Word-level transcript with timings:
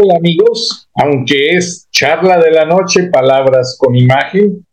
Hola 0.00 0.14
amigos, 0.14 0.88
aunque 0.94 1.56
es 1.56 1.88
charla 1.90 2.38
de 2.38 2.52
la 2.52 2.64
noche, 2.64 3.10
palabras 3.10 3.76
con 3.80 3.96
imagen, 3.96 4.64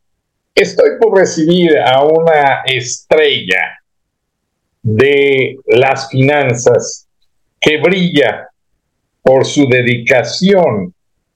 estoy 0.54 1.00
por 1.02 1.18
recibir 1.18 1.80
a 1.80 2.04
una 2.04 2.62
estrella 2.64 3.80
de 4.84 5.58
las 5.66 6.10
finanzas 6.10 7.08
que 7.60 7.82
brilla 7.82 8.50
por 9.24 9.46
su 9.46 9.68
dedicación 9.68 10.94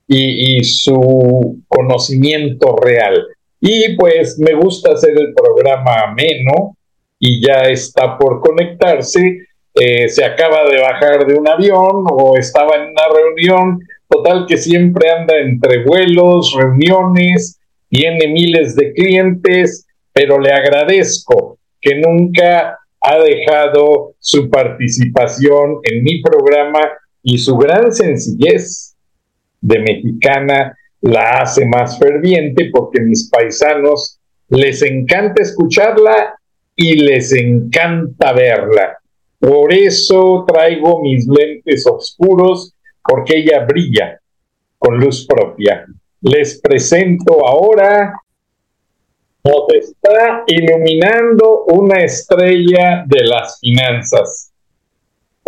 y, 0.08 0.64
su 0.64 1.60
conocimiento 1.68 2.76
real. 2.76 3.26
Y 3.60 3.96
pues 3.96 4.38
me 4.38 4.54
gusta 4.54 4.92
hacer 4.92 5.18
el 5.18 5.34
programa 5.34 6.04
ameno 6.12 6.78
y 7.18 7.44
ya 7.44 7.64
está 7.64 8.20
por 8.20 8.40
conectarse. 8.40 9.48
Eh, 9.76 10.10
se 10.10 10.26
acaba 10.26 10.68
de 10.70 10.82
bajar 10.82 11.26
de 11.26 11.36
un 11.36 11.48
avión 11.48 12.06
o 12.10 12.38
estaba 12.38 12.76
en 12.76 12.90
una 12.92 13.04
reunión. 13.14 13.80
Total 14.08 14.46
que 14.48 14.58
siempre 14.58 15.10
anda 15.10 15.38
entre 15.38 15.84
vuelos, 15.84 16.56
reuniones, 16.58 17.60
tiene 17.90 18.28
miles 18.28 18.76
de 18.76 18.94
clientes, 18.94 19.86
pero 20.12 20.40
le 20.40 20.52
agradezco 20.52 21.58
que 21.80 21.96
nunca 21.96 22.78
ha 23.02 23.20
dejado 23.20 24.14
su 24.20 24.50
participación 24.50 25.78
en 25.84 26.04
mi 26.04 26.22
programa 26.22 26.82
y 27.24 27.38
su 27.38 27.58
gran 27.58 27.92
sencillez 27.92 28.96
de 29.62 29.80
mexicana 29.80 30.76
la 31.02 31.42
hace 31.42 31.66
más 31.66 31.98
ferviente 31.98 32.70
porque 32.72 33.02
mis 33.02 33.30
paisanos 33.30 34.20
les 34.50 34.82
encanta 34.82 35.42
escucharla 35.42 36.36
y 36.76 36.96
les 36.96 37.32
encanta 37.34 38.34
verla. 38.34 38.99
Por 39.40 39.74
eso 39.74 40.46
traigo 40.48 41.02
mis 41.02 41.28
lentes 41.28 41.86
oscuros 41.88 42.74
porque 43.04 43.38
ella 43.38 43.66
brilla 43.66 44.20
con 44.78 44.98
luz 44.98 45.26
propia. 45.26 45.86
Les 46.22 46.60
presento 46.60 47.48
ahora, 47.48 48.14
nos 49.44 49.74
está 49.74 50.44
iluminando 50.48 51.64
una 51.68 52.04
estrella 52.04 53.04
de 53.08 53.24
las 53.24 53.60
finanzas 53.60 54.50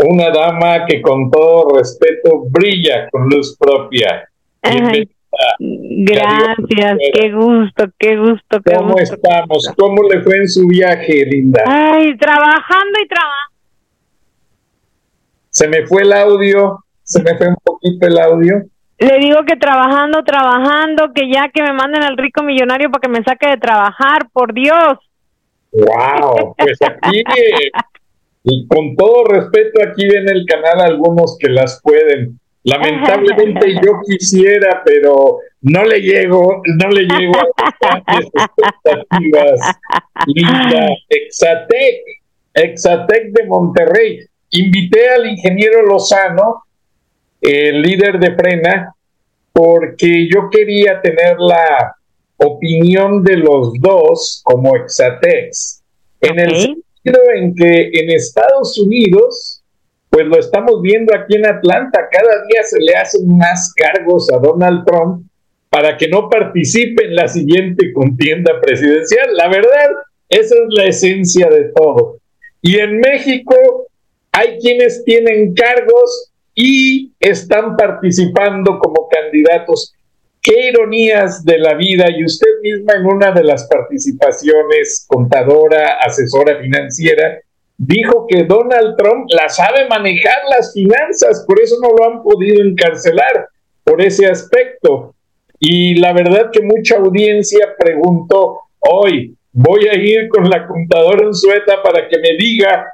una 0.04 0.30
dama 0.30 0.86
que 0.86 1.02
con 1.02 1.30
todo 1.30 1.78
respeto 1.78 2.44
brilla 2.50 3.10
con 3.12 3.28
luz 3.30 3.58
propia. 3.58 4.28
Gracias, 5.60 6.98
qué 7.14 7.32
gusto, 7.32 7.86
qué 7.98 8.18
gusto. 8.18 8.62
Qué 8.64 8.76
¿Cómo 8.76 8.98
estamos? 8.98 9.72
¿Cómo 9.78 10.04
le 10.04 10.22
fue 10.22 10.38
en 10.38 10.48
su 10.48 10.68
viaje, 10.68 11.26
Linda? 11.26 11.64
Ay, 11.66 12.18
trabajando 12.18 13.00
y 13.04 13.08
trabajando. 13.08 13.51
Se 15.62 15.68
me 15.68 15.86
fue 15.86 16.02
el 16.02 16.12
audio, 16.12 16.84
se 17.04 17.22
me 17.22 17.38
fue 17.38 17.50
un 17.50 17.56
poquito 17.64 18.08
el 18.08 18.18
audio. 18.18 18.64
Le 18.98 19.20
digo 19.20 19.46
que 19.46 19.58
trabajando, 19.58 20.24
trabajando, 20.24 21.14
que 21.14 21.32
ya 21.32 21.50
que 21.54 21.62
me 21.62 21.72
manden 21.72 22.02
al 22.02 22.18
rico 22.18 22.42
millonario 22.42 22.90
para 22.90 23.02
que 23.02 23.10
me 23.10 23.24
saque 23.24 23.48
de 23.48 23.58
trabajar, 23.58 24.28
por 24.34 24.56
Dios. 24.56 24.98
Wow, 25.72 26.56
pues 26.58 26.80
aquí 26.82 27.24
Y 28.44 28.66
con 28.66 28.96
todo 28.96 29.26
respeto, 29.26 29.84
aquí 29.88 30.04
en 30.04 30.30
el 30.30 30.48
canal 30.48 30.82
algunos 30.82 31.38
que 31.40 31.50
las 31.50 31.80
pueden. 31.84 32.40
Lamentablemente 32.64 33.76
yo 33.86 34.00
quisiera, 34.04 34.82
pero 34.84 35.42
no 35.62 35.84
le 35.84 36.02
llego, 36.02 36.64
no 36.76 36.90
le 36.90 37.02
llego 37.02 37.38
a 37.38 38.02
las 38.08 38.26
expectativas. 38.26 39.60
Linda, 40.26 40.88
Exatec, 41.08 42.02
Exatec 42.56 43.32
de 43.34 43.46
Monterrey. 43.46 44.31
Invité 44.52 45.10
al 45.10 45.28
ingeniero 45.28 45.84
Lozano, 45.84 46.64
el 47.42 47.82
líder 47.82 48.20
de 48.20 48.36
Frena, 48.36 48.94
porque 49.54 50.28
yo 50.32 50.50
quería 50.50 51.02
tener 51.02 51.38
la 51.40 51.96
opinión 52.38 53.24
de 53.24 53.38
los 53.38 53.74
dos 53.80 54.42
como 54.44 54.76
Exatex. 54.76 55.82
En 56.22 56.40
el 56.40 56.84
en 57.04 57.56
que 57.56 57.90
en 57.94 58.12
Estados 58.12 58.78
Unidos, 58.78 59.64
pues 60.10 60.28
lo 60.28 60.38
estamos 60.38 60.82
viendo 60.82 61.16
aquí 61.16 61.36
en 61.36 61.48
Atlanta, 61.48 62.08
cada 62.12 62.46
día 62.46 62.64
se 62.64 62.80
le 62.80 62.96
hacen 62.96 63.38
más 63.38 63.74
cargos 63.74 64.32
a 64.32 64.38
Donald 64.38 64.86
Trump 64.86 65.26
para 65.70 65.98
que 65.98 66.10
no 66.10 66.30
participe 66.30 67.06
en 67.06 67.16
la 67.16 67.28
siguiente 67.28 67.94
contienda 67.94 68.60
presidencial. 68.62 69.36
La 69.36 69.48
verdad, 69.48 69.90
esa 70.30 70.56
es 70.56 70.62
la 70.70 70.84
esencia 70.86 71.48
de 71.50 71.72
todo. 71.74 72.18
Y 72.62 72.78
en 72.78 73.00
México 73.00 73.88
hay 74.32 74.58
quienes 74.60 75.04
tienen 75.04 75.54
cargos 75.54 76.32
y 76.56 77.12
están 77.20 77.76
participando 77.76 78.80
como 78.80 79.08
candidatos. 79.10 79.94
Qué 80.42 80.70
ironías 80.70 81.44
de 81.46 81.60
la 81.60 81.76
vida. 81.76 82.06
Y 82.18 82.26
usted 82.26 82.48
misma 82.62 82.94
en 82.94 83.06
una 83.06 83.32
de 83.32 83.44
las 83.44 83.68
participaciones, 83.68 85.06
contadora, 85.08 85.98
asesora 86.02 86.60
financiera, 86.60 87.40
dijo 87.78 88.26
que 88.28 88.44
Donald 88.44 88.96
Trump 88.98 89.26
la 89.30 89.50
sabe 89.50 89.88
manejar 89.88 90.38
las 90.50 90.74
finanzas, 90.74 91.44
por 91.48 91.60
eso 91.60 91.78
no 91.82 91.90
lo 91.90 92.12
han 92.12 92.24
podido 92.24 92.64
encarcelar 92.64 93.48
por 93.84 94.02
ese 94.02 94.28
aspecto. 94.28 95.16
Y 95.60 95.96
la 95.96 96.14
verdad 96.14 96.50
que 96.52 96.62
mucha 96.62 96.98
audiencia 96.98 97.76
preguntó, 97.78 98.62
hoy 98.80 99.36
voy 99.52 99.88
a 99.88 99.96
ir 99.96 100.28
con 100.30 100.50
la 100.50 100.66
contadora 100.68 101.26
en 101.26 101.34
sueta 101.34 101.84
para 101.84 102.08
que 102.08 102.18
me 102.20 102.36
diga 102.38 102.86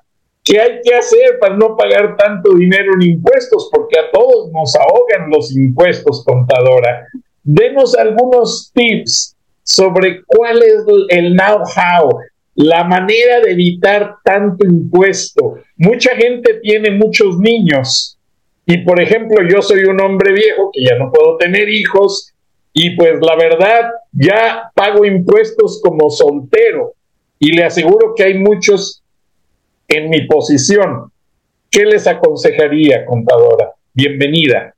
qué 0.47 0.61
hay 0.61 0.79
que 0.81 0.95
hacer 0.95 1.39
para 1.39 1.57
no 1.57 1.75
pagar 1.75 2.15
tanto 2.15 2.53
dinero 2.53 2.93
en 2.95 3.09
impuestos, 3.09 3.69
porque 3.69 3.99
a 3.99 4.09
todos 4.11 4.49
nos 4.53 4.73
ahogan 4.77 5.29
los 5.29 5.53
impuestos, 5.53 6.23
contadora. 6.23 7.05
Denos 7.43 7.95
algunos 7.95 8.71
tips 8.73 9.35
sobre 9.63 10.23
cuál 10.25 10.63
es 10.63 10.85
el 11.09 11.33
know-how, 11.33 12.17
la 12.55 12.85
manera 12.85 13.41
de 13.41 13.51
evitar 13.51 14.15
tanto 14.23 14.65
impuesto. 14.65 15.55
Mucha 15.75 16.15
gente 16.15 16.61
tiene 16.61 16.91
muchos 16.91 17.37
niños. 17.39 18.17
Y, 18.65 18.77
por 18.85 19.01
ejemplo, 19.01 19.45
yo 19.49 19.61
soy 19.61 19.83
un 19.83 20.01
hombre 20.01 20.31
viejo 20.31 20.71
que 20.71 20.83
ya 20.85 20.97
no 20.97 21.11
puedo 21.11 21.35
tener 21.37 21.67
hijos 21.67 22.33
y 22.71 22.95
pues 22.95 23.19
la 23.21 23.35
verdad 23.35 23.89
ya 24.13 24.71
pago 24.73 25.03
impuestos 25.03 25.81
como 25.83 26.09
soltero. 26.09 26.93
Y 27.37 27.51
le 27.51 27.65
aseguro 27.65 28.13
que 28.15 28.23
hay 28.23 28.33
muchos 28.35 29.03
en 29.87 30.09
mi 30.09 30.27
posición. 30.27 31.11
¿Qué 31.69 31.85
les 31.85 32.07
aconsejaría, 32.07 33.05
contadora? 33.05 33.71
Bienvenida. 33.93 34.73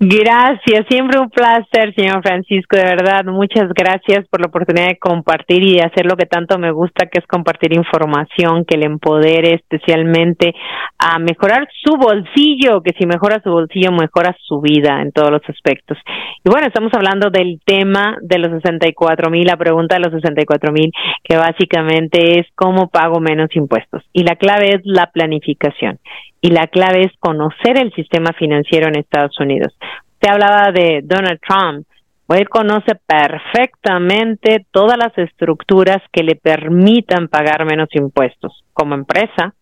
Gracias, 0.00 0.86
siempre 0.88 1.18
un 1.18 1.28
placer, 1.28 1.92
señor 1.96 2.22
Francisco, 2.22 2.76
de 2.76 2.84
verdad, 2.84 3.24
muchas 3.24 3.68
gracias 3.74 4.28
por 4.28 4.40
la 4.40 4.46
oportunidad 4.46 4.86
de 4.86 4.98
compartir 4.98 5.60
y 5.64 5.74
de 5.74 5.82
hacer 5.82 6.06
lo 6.06 6.16
que 6.16 6.24
tanto 6.24 6.56
me 6.56 6.70
gusta, 6.70 7.06
que 7.06 7.18
es 7.18 7.26
compartir 7.26 7.72
información 7.74 8.64
que 8.64 8.76
le 8.76 8.86
empodere 8.86 9.54
especialmente 9.54 10.54
a 11.00 11.18
mejorar 11.18 11.66
su 11.82 11.96
bolsillo, 11.96 12.80
que 12.80 12.94
si 12.96 13.06
mejora 13.06 13.40
su 13.42 13.50
bolsillo, 13.50 13.90
mejora 13.90 14.36
su 14.40 14.60
vida 14.60 15.02
en 15.02 15.10
todos 15.10 15.32
los 15.32 15.42
aspectos. 15.48 15.98
Y 16.44 16.48
bueno, 16.48 16.68
estamos 16.68 16.92
hablando 16.94 17.30
del 17.30 17.58
tema 17.64 18.18
de 18.22 18.38
los 18.38 18.52
64 18.52 19.30
mil, 19.30 19.48
la 19.48 19.56
pregunta 19.56 19.96
de 19.96 20.02
los 20.02 20.12
64 20.12 20.70
mil, 20.70 20.92
que 21.24 21.36
básicamente 21.36 22.38
es 22.38 22.46
cómo 22.54 22.86
pago 22.88 23.18
menos 23.18 23.48
impuestos. 23.56 24.04
Y 24.12 24.22
la 24.22 24.36
clave 24.36 24.76
es 24.76 24.80
la 24.84 25.10
planificación 25.10 25.98
y 26.40 26.50
la 26.50 26.66
clave 26.66 27.02
es 27.02 27.12
conocer 27.18 27.78
el 27.78 27.92
sistema 27.92 28.32
financiero 28.32 28.88
en 28.88 28.98
Estados 28.98 29.38
Unidos. 29.40 29.76
Usted 30.14 30.30
hablaba 30.30 30.72
de 30.72 31.00
Donald 31.04 31.40
Trump. 31.46 31.86
él 32.28 32.48
conoce 32.48 32.94
perfectamente 33.06 34.66
todas 34.70 34.98
las 34.98 35.16
estructuras 35.16 35.98
que 36.12 36.22
le 36.22 36.36
permitan 36.36 37.28
pagar 37.28 37.64
menos 37.64 37.88
impuestos. 37.92 38.64
Como 38.72 38.94
empresa, 38.94 39.54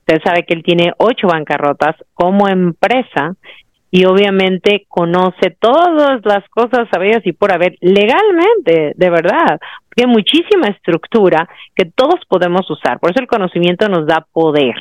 usted 0.00 0.20
sabe 0.24 0.44
que 0.44 0.54
él 0.54 0.62
tiene 0.62 0.92
ocho 0.98 1.28
bancarrotas 1.28 1.96
como 2.14 2.48
empresa 2.48 3.36
y 3.90 4.04
obviamente 4.04 4.84
conoce 4.88 5.56
todas 5.58 6.20
las 6.24 6.46
cosas 6.50 6.88
sabidas 6.92 7.24
y 7.24 7.32
por 7.32 7.52
haber 7.52 7.76
legalmente, 7.80 8.92
de 8.94 9.10
verdad, 9.10 9.58
porque 9.88 10.04
hay 10.04 10.06
muchísima 10.06 10.68
estructura 10.68 11.48
que 11.74 11.86
todos 11.86 12.20
podemos 12.28 12.70
usar. 12.70 12.98
Por 12.98 13.10
eso 13.10 13.20
el 13.20 13.26
conocimiento 13.26 13.88
nos 13.88 14.06
da 14.06 14.26
poder. 14.32 14.74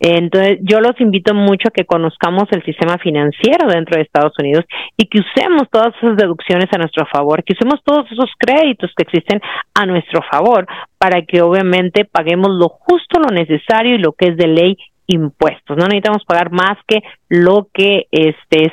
Entonces, 0.00 0.58
yo 0.62 0.80
los 0.80 1.00
invito 1.00 1.34
mucho 1.34 1.68
a 1.68 1.70
que 1.70 1.86
conozcamos 1.86 2.44
el 2.50 2.64
sistema 2.64 2.98
financiero 2.98 3.68
dentro 3.68 3.96
de 3.96 4.02
Estados 4.02 4.32
Unidos 4.38 4.64
y 4.96 5.06
que 5.06 5.20
usemos 5.20 5.68
todas 5.70 5.94
esas 5.96 6.16
deducciones 6.16 6.66
a 6.72 6.78
nuestro 6.78 7.06
favor, 7.06 7.42
que 7.44 7.54
usemos 7.54 7.82
todos 7.84 8.10
esos 8.10 8.30
créditos 8.38 8.90
que 8.96 9.04
existen 9.04 9.40
a 9.74 9.86
nuestro 9.86 10.20
favor 10.30 10.66
para 10.98 11.22
que 11.22 11.42
obviamente 11.42 12.04
paguemos 12.04 12.50
lo 12.50 12.68
justo, 12.68 13.20
lo 13.20 13.28
necesario 13.28 13.94
y 13.94 13.98
lo 13.98 14.12
que 14.12 14.28
es 14.28 14.36
de 14.36 14.48
ley 14.48 14.76
impuestos. 15.06 15.76
No 15.76 15.84
necesitamos 15.84 16.24
pagar 16.24 16.50
más 16.50 16.76
que 16.86 17.02
lo 17.28 17.68
que 17.72 18.06
este 18.10 18.66
es 18.66 18.72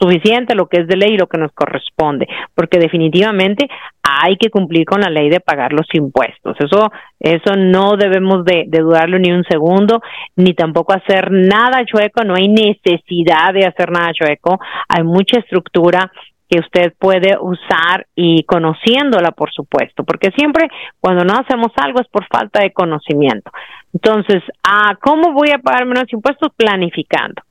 suficiente, 0.00 0.54
lo 0.54 0.66
que 0.66 0.80
es 0.80 0.88
de 0.88 0.96
ley 0.96 1.14
y 1.14 1.18
lo 1.18 1.26
que 1.26 1.38
nos 1.38 1.52
corresponde, 1.52 2.26
porque 2.54 2.78
definitivamente 2.78 3.68
hay 4.02 4.36
que 4.36 4.50
cumplir 4.50 4.84
con 4.86 5.00
la 5.00 5.10
ley 5.10 5.28
de 5.28 5.40
pagar 5.40 5.72
los 5.72 5.86
impuestos. 5.92 6.56
Eso, 6.58 6.90
eso 7.20 7.56
no 7.56 7.96
debemos 7.96 8.44
de, 8.44 8.64
de 8.66 8.80
dudarlo 8.80 9.18
ni 9.18 9.30
un 9.30 9.44
segundo, 9.44 10.00
ni 10.36 10.54
tampoco 10.54 10.94
hacer 10.94 11.30
nada 11.30 11.84
chueco. 11.84 12.24
No 12.24 12.34
hay 12.34 12.48
necesidad 12.48 13.52
de 13.52 13.66
hacer 13.66 13.90
nada 13.90 14.12
chueco. 14.12 14.58
Hay 14.88 15.04
mucha 15.04 15.38
estructura 15.38 16.10
que 16.50 16.58
usted 16.58 16.92
puede 16.98 17.38
usar 17.40 18.06
y 18.16 18.42
conociéndola, 18.42 19.30
por 19.30 19.52
supuesto, 19.52 20.02
porque 20.02 20.30
siempre 20.36 20.68
cuando 20.98 21.24
no 21.24 21.34
hacemos 21.34 21.68
algo 21.76 22.00
es 22.00 22.08
por 22.08 22.26
falta 22.26 22.60
de 22.60 22.72
conocimiento. 22.72 23.52
Entonces, 23.94 24.42
¿a 24.64 24.96
¿cómo 25.00 25.32
voy 25.32 25.50
a 25.52 25.58
pagar 25.58 25.86
menos 25.86 26.12
impuestos? 26.12 26.50
Planificando. 26.56 27.42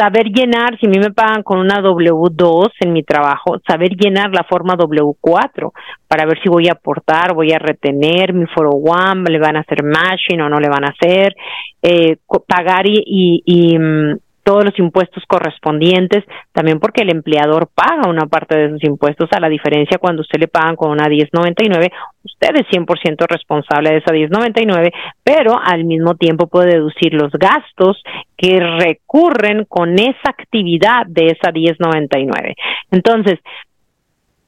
Saber 0.00 0.28
llenar, 0.32 0.78
si 0.80 0.86
a 0.86 0.88
mí 0.88 0.98
me 0.98 1.12
pagan 1.12 1.42
con 1.42 1.58
una 1.58 1.82
W2 1.82 2.70
en 2.80 2.94
mi 2.94 3.02
trabajo, 3.02 3.58
saber 3.68 3.90
llenar 3.90 4.30
la 4.30 4.44
forma 4.44 4.74
W4 4.74 5.72
para 6.08 6.24
ver 6.24 6.40
si 6.42 6.48
voy 6.48 6.68
a 6.68 6.72
aportar, 6.72 7.34
voy 7.34 7.52
a 7.52 7.58
retener 7.58 8.32
mi 8.32 8.46
foro 8.46 8.70
one, 8.70 9.30
le 9.30 9.38
van 9.38 9.56
a 9.56 9.60
hacer 9.60 9.84
matching 9.84 10.40
o 10.40 10.48
no 10.48 10.58
le 10.58 10.70
van 10.70 10.86
a 10.86 10.94
hacer, 10.94 11.34
eh, 11.82 12.16
pagar 12.48 12.86
y, 12.86 13.02
y, 13.04 13.42
y 13.44 13.78
mm, 13.78 14.18
todos 14.50 14.64
los 14.64 14.76
impuestos 14.80 15.22
correspondientes, 15.28 16.24
también 16.50 16.80
porque 16.80 17.02
el 17.02 17.10
empleador 17.10 17.68
paga 17.72 18.10
una 18.10 18.26
parte 18.26 18.58
de 18.58 18.66
esos 18.66 18.82
impuestos, 18.82 19.28
a 19.30 19.38
la 19.38 19.48
diferencia 19.48 19.98
cuando 19.98 20.22
usted 20.22 20.40
le 20.40 20.48
pagan 20.48 20.74
con 20.74 20.90
una 20.90 21.08
1099, 21.08 21.92
usted 22.24 22.48
es 22.56 22.66
100% 22.66 23.28
responsable 23.28 23.90
de 23.90 23.98
esa 23.98 24.12
1099, 24.12 24.90
pero 25.22 25.56
al 25.56 25.84
mismo 25.84 26.16
tiempo 26.16 26.48
puede 26.48 26.72
deducir 26.72 27.14
los 27.14 27.30
gastos 27.30 28.02
que 28.36 28.58
recurren 28.58 29.66
con 29.66 29.96
esa 30.00 30.30
actividad 30.30 31.06
de 31.06 31.26
esa 31.28 31.52
1099. 31.52 32.56
Entonces, 32.90 33.38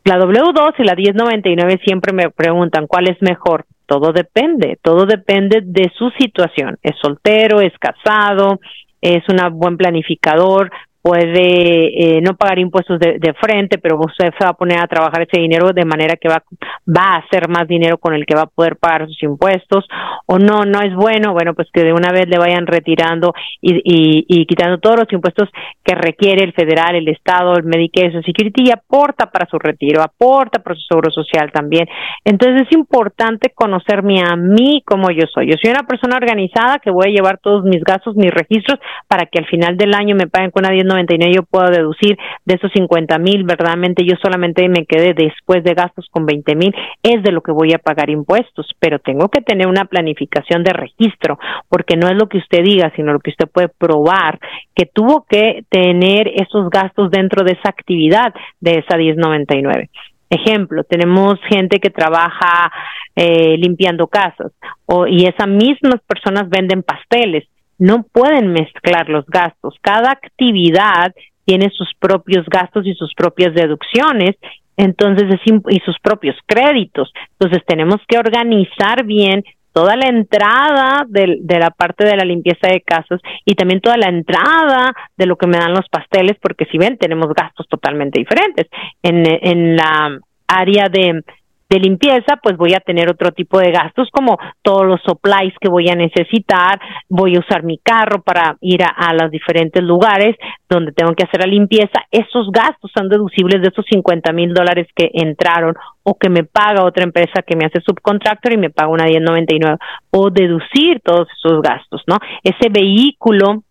la 0.03 0.19
W2 0.19 0.75
y 0.79 0.83
la 0.83 0.97
1099 0.97 1.81
siempre 1.85 2.13
me 2.13 2.29
preguntan 2.31 2.89
cuál 2.89 3.09
es 3.09 3.23
mejor. 3.23 3.67
Todo 3.87 4.13
depende, 4.13 4.81
todo 4.83 5.07
depende 5.07 5.61
de 5.63 5.93
su 5.97 6.11
situación. 6.19 6.77
Es 6.83 6.97
soltero, 7.01 7.61
es 7.61 7.73
casado, 7.79 8.59
es 9.03 9.29
un 9.29 9.59
buen 9.59 9.77
planificador, 9.77 10.71
puede 11.03 12.17
eh, 12.17 12.21
no 12.23 12.37
pagar 12.37 12.61
impuestos 12.61 12.99
de, 13.01 13.19
de, 13.19 13.35
frente, 13.35 13.79
pero 13.79 13.99
usted 13.99 14.31
se 14.39 14.45
va 14.45 14.51
a 14.51 14.57
poner 14.57 14.79
a 14.79 14.87
trabajar 14.87 15.23
ese 15.23 15.41
dinero 15.41 15.73
de 15.73 15.85
manera 15.85 16.15
que 16.17 16.29
va, 16.29 16.43
va 16.89 17.15
a 17.15 17.17
hacer 17.19 17.49
más 17.49 17.67
dinero 17.67 17.99
con 17.99 18.15
el 18.15 18.25
que 18.25 18.37
va 18.37 18.43
a 18.43 18.47
poder 18.47 18.77
pagar 18.77 19.09
sus 19.09 19.23
impuestos, 19.25 19.85
o 20.27 20.39
no, 20.39 20.63
no 20.65 20.81
es 20.81 20.95
bueno, 20.95 21.33
bueno, 21.33 21.55
pues 21.55 21.69
que 21.73 21.83
de 21.83 21.93
una 21.93 22.13
vez 22.13 22.29
le 22.29 22.39
vayan 22.39 22.67
retirando 22.67 23.35
y, 23.61 23.75
y, 23.85 24.27
y 24.29 24.47
quitando 24.47 24.79
todos 24.79 25.01
los 25.01 25.13
impuestos 25.13 25.49
que 25.85 25.97
requiere 25.97 26.45
el 26.45 26.53
federal, 26.53 26.95
el 26.95 27.09
estado, 27.09 27.57
el 27.57 27.65
Medicare, 27.65 28.13
Social 28.13 28.25
Security 28.25 28.69
y 28.69 28.71
aporta 28.71 29.27
para 29.27 29.47
su 29.47 29.59
retiro, 29.59 30.03
aporta 30.03 30.63
para 30.63 30.77
su 30.77 30.83
seguro 30.83 31.11
social 31.11 31.51
también. 31.53 31.89
Entonces 32.25 32.63
es 32.63 32.77
importante 32.77 33.51
conocerme 33.55 34.23
a 34.23 34.37
mí 34.37 34.83
como 34.87 35.11
yo 35.11 35.27
soy. 35.33 35.49
Yo 35.49 35.57
soy 35.61 35.73
una 35.73 35.87
persona 35.87 36.17
organizada 36.17 36.79
que 36.79 36.91
voy 36.91 37.09
a 37.09 37.13
llevar 37.13 37.39
todos 37.39 37.65
mis 37.65 37.83
gastos, 37.83 38.15
mis 38.15 38.31
registros 38.31 38.79
para 39.09 39.27
que 39.27 39.41
al 39.41 39.47
final 39.47 39.77
del 39.77 39.95
año 39.95 40.15
me 40.15 40.29
paguen 40.29 40.51
con 40.51 40.65
una 40.65 40.73
10 40.73 40.85
99 40.93 41.35
yo 41.35 41.43
puedo 41.43 41.71
deducir 41.71 42.17
de 42.45 42.55
esos 42.55 42.71
50 42.73 43.19
mil, 43.19 43.45
verdaderamente 43.45 44.05
yo 44.05 44.15
solamente 44.23 44.69
me 44.69 44.87
quedé 44.87 45.15
después 45.15 45.65
de 45.65 45.75
gastos 45.75 46.07
con 46.11 46.27
20 46.27 46.55
mil, 46.55 46.75
es 47.03 47.23
de 47.23 47.33
lo 47.33 47.41
que 47.41 47.53
voy 47.53 47.73
a 47.73 47.79
pagar 47.79 48.11
impuestos, 48.11 48.67
pero 48.79 48.99
tengo 48.99 49.29
que 49.29 49.41
tener 49.41 49.67
una 49.67 49.85
planificación 49.85 50.63
de 50.65 50.73
registro, 50.73 51.39
porque 51.69 51.97
no 51.97 52.09
es 52.09 52.17
lo 52.17 52.29
que 52.29 52.39
usted 52.39 52.63
diga, 52.63 52.93
sino 52.97 53.13
lo 53.13 53.21
que 53.21 53.31
usted 53.31 53.49
puede 53.49 53.69
probar 53.69 54.39
que 54.75 54.87
tuvo 54.87 55.25
que 55.29 55.65
tener 55.69 56.29
esos 56.29 56.71
gastos 56.71 57.11
dentro 57.11 57.45
de 57.45 57.53
esa 57.53 57.69
actividad 57.69 58.35
de 58.61 58.79
esa 58.79 58.97
1099. 58.97 59.91
Ejemplo, 60.31 60.85
tenemos 60.85 61.39
gente 61.49 61.79
que 61.79 61.91
trabaja 61.91 62.73
eh, 63.15 63.57
limpiando 63.59 64.07
casas 64.07 64.53
o, 64.87 65.07
y 65.07 65.27
esas 65.27 65.49
mismas 65.49 66.01
personas 66.07 66.49
venden 66.49 66.83
pasteles 66.83 67.45
no 67.83 68.05
pueden 68.05 68.53
mezclar 68.53 69.09
los 69.09 69.27
gastos. 69.27 69.75
Cada 69.81 70.13
actividad 70.13 71.13
tiene 71.45 71.69
sus 71.71 71.93
propios 71.99 72.47
gastos 72.47 72.87
y 72.87 72.95
sus 72.95 73.13
propias 73.15 73.55
deducciones, 73.55 74.37
entonces 74.77 75.25
es 75.29 75.41
y 75.69 75.81
sus 75.81 75.99
propios 75.99 76.37
créditos. 76.47 77.13
Entonces 77.33 77.65
tenemos 77.67 77.97
que 78.07 78.19
organizar 78.19 79.05
bien 79.05 79.43
toda 79.73 79.97
la 79.97 80.07
entrada 80.07 81.05
de, 81.09 81.41
la 81.59 81.71
parte 81.71 82.05
de 82.05 82.17
la 82.17 82.25
limpieza 82.25 82.69
de 82.69 82.83
casas 82.83 83.21
y 83.45 83.57
también 83.57 83.81
toda 83.81 83.97
la 83.97 84.11
entrada 84.11 84.95
de 85.17 85.27
lo 85.27 85.35
que 85.35 85.49
me 85.49 85.59
dan 85.59 85.73
los 85.73 85.89
pasteles, 85.91 86.37
porque 86.41 86.67
si 86.67 86.79
ven, 86.79 86.99
tenemos 86.99 87.35
gastos 87.35 87.67
totalmente 87.67 88.21
diferentes. 88.21 88.69
En, 89.03 89.25
en 89.27 89.75
la 89.75 90.21
área 90.47 90.89
de 90.89 91.25
de 91.73 91.81
limpieza, 91.81 92.37
pues 92.43 92.59
voy 92.59 92.75
a 92.75 92.81
tener 92.81 93.11
otro 93.11 93.33
tipo 93.33 93.59
de 93.59 93.73
gastos 93.73 94.11
como 94.13 94.37
todos 94.61 94.85
los 94.85 95.01
supplies 95.07 95.55
que 95.59 95.71
voy 95.71 95.89
a 95.89 95.95
necesitar, 95.95 96.79
voy 97.09 97.37
a 97.37 97.41
usar 97.41 97.63
mi 97.63 97.79
carro 97.79 98.21
para 98.21 98.59
ir 98.61 98.83
a, 98.83 99.15
los 99.15 99.31
diferentes 99.31 99.83
lugares 99.83 100.37
donde 100.69 100.93
tengo 100.93 101.15
que 101.15 101.25
hacer 101.25 101.41
la 101.41 101.47
limpieza. 101.47 102.05
Esos 102.11 102.51
gastos 102.51 102.91
son 102.95 103.09
deducibles 103.09 103.63
de 103.63 103.69
esos 103.69 103.87
50 103.91 104.33
mil 104.33 104.53
dólares 104.53 104.87
que 104.95 105.11
entraron 105.15 105.75
o 106.03 106.15
que 106.19 106.29
me 106.29 106.45
paga 106.45 106.85
otra 106.85 107.05
empresa 107.05 107.43
que 107.47 107.57
me 107.57 107.65
hace 107.65 107.81
subcontractor 107.81 108.53
y 108.53 108.59
me 108.59 108.71
paga 108.71 108.91
una 108.91 109.05
1099 109.07 109.79
o 110.11 110.31
deducir 110.31 111.01
todos 111.03 111.27
esos 111.39 111.63
gastos, 111.63 112.03
¿no? 112.07 112.19
Ese 112.43 112.69
vehículo 112.71 113.63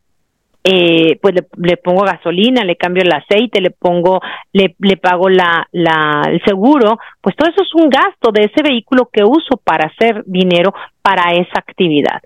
eh, 0.63 1.18
pues 1.22 1.36
le, 1.58 1.77
pongo 1.77 2.03
gasolina, 2.03 2.63
le 2.63 2.75
cambio 2.75 3.03
el 3.03 3.12
aceite, 3.12 3.62
le 3.62 3.72
pongo, 3.72 4.22
le, 4.53 4.75
le 4.80 4.98
pago 4.98 5.27
la, 5.30 5.68
la, 5.72 6.24
el 6.27 6.41
seguro, 6.44 7.00
pues 7.20 7.36
todo 7.36 7.50
eso 7.50 7.63
es 7.63 7.74
un 7.75 7.89
gasto 7.89 8.32
de 8.32 8.44
ese 8.46 8.62
vehículo 8.62 9.10
que 9.12 9.24
uso 9.24 9.58
para 9.63 9.88
hacer 9.88 10.24
dinero 10.25 10.74
para 11.01 11.34
esa 11.34 11.60
actividad. 11.60 12.22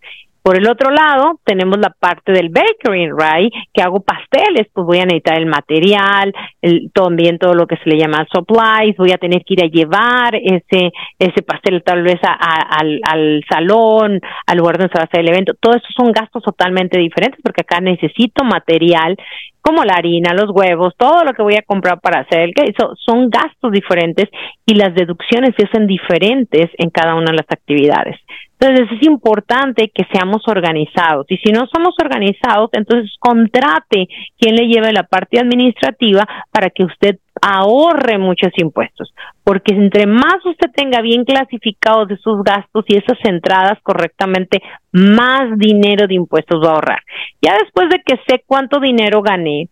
Por 0.46 0.60
el 0.60 0.70
otro 0.70 0.92
lado, 0.92 1.40
tenemos 1.44 1.80
la 1.80 1.90
parte 1.90 2.32
del 2.32 2.50
bakery, 2.50 3.10
right? 3.10 3.52
Que 3.74 3.82
hago 3.82 4.02
pasteles, 4.02 4.68
pues 4.72 4.86
voy 4.86 5.00
a 5.00 5.06
necesitar 5.06 5.40
el 5.40 5.48
material, 5.48 6.32
el, 6.62 6.92
también 6.94 7.40
todo 7.40 7.56
lo 7.56 7.66
que 7.66 7.78
se 7.78 7.90
le 7.90 7.98
llama 7.98 8.28
supplies, 8.32 8.96
voy 8.96 9.12
a 9.12 9.18
tener 9.18 9.44
que 9.44 9.56
ir 9.56 9.64
a 9.64 9.68
llevar 9.68 10.36
ese, 10.36 10.92
ese 11.18 11.42
pastel 11.42 11.82
tal 11.84 12.04
vez 12.04 12.20
al, 12.22 13.02
al 13.10 13.44
salón, 13.50 14.22
al 14.46 14.58
lugar 14.60 14.78
donde 14.78 14.94
se 14.94 15.00
va 15.00 15.06
a 15.06 15.08
hacer 15.08 15.22
el 15.22 15.30
evento. 15.30 15.56
Todos 15.60 15.78
esos 15.78 15.96
son 15.98 16.12
gastos 16.12 16.44
totalmente 16.44 17.00
diferentes 17.00 17.42
porque 17.42 17.62
acá 17.62 17.82
necesito 17.82 18.44
material 18.44 19.18
como 19.62 19.84
la 19.84 19.96
harina, 19.96 20.36
los 20.36 20.52
huevos, 20.52 20.94
todo 20.96 21.24
lo 21.24 21.34
que 21.34 21.42
voy 21.42 21.56
a 21.56 21.64
comprar 21.64 22.00
para 22.00 22.20
hacer 22.20 22.42
el 22.42 22.54
queso, 22.54 22.94
son 23.04 23.32
gastos 23.32 23.72
diferentes 23.72 24.30
y 24.64 24.76
las 24.76 24.94
deducciones 24.94 25.56
se 25.58 25.66
hacen 25.66 25.88
diferentes 25.88 26.70
en 26.78 26.92
cada 26.92 27.16
una 27.16 27.32
de 27.32 27.38
las 27.38 27.48
actividades. 27.50 28.16
Entonces 28.60 28.88
es 28.98 29.08
importante 29.08 29.92
que 29.94 30.06
seamos 30.14 30.48
organizados 30.48 31.26
y 31.30 31.38
si 31.38 31.52
no 31.52 31.68
somos 31.68 31.94
organizados, 32.02 32.70
entonces 32.74 33.12
contrate 33.20 34.08
quien 34.40 34.56
le 34.56 34.68
lleve 34.68 34.94
la 34.94 35.04
parte 35.04 35.40
administrativa 35.40 36.26
para 36.52 36.70
que 36.70 36.86
usted 36.86 37.20
ahorre 37.42 38.18
muchos 38.18 38.52
impuestos, 38.56 39.14
porque 39.44 39.74
entre 39.76 40.06
más 40.08 40.38
usted 40.46 40.72
tenga 40.74 41.02
bien 41.02 41.26
clasificados 41.26 42.10
esos 42.12 42.44
gastos 42.44 42.86
y 42.88 42.96
esas 42.96 43.18
entradas 43.26 43.78
correctamente, 43.84 44.62
más 44.94 45.58
dinero 45.58 46.08
de 46.08 46.16
impuestos 46.16 46.62
va 46.64 46.70
a 46.70 46.74
ahorrar. 46.76 47.00
Ya 47.42 47.58
después 47.62 47.90
de 47.90 48.02
que 48.06 48.16
sé 48.28 48.44
cuánto 48.48 48.80
dinero 48.80 49.22
gané, 49.22 49.68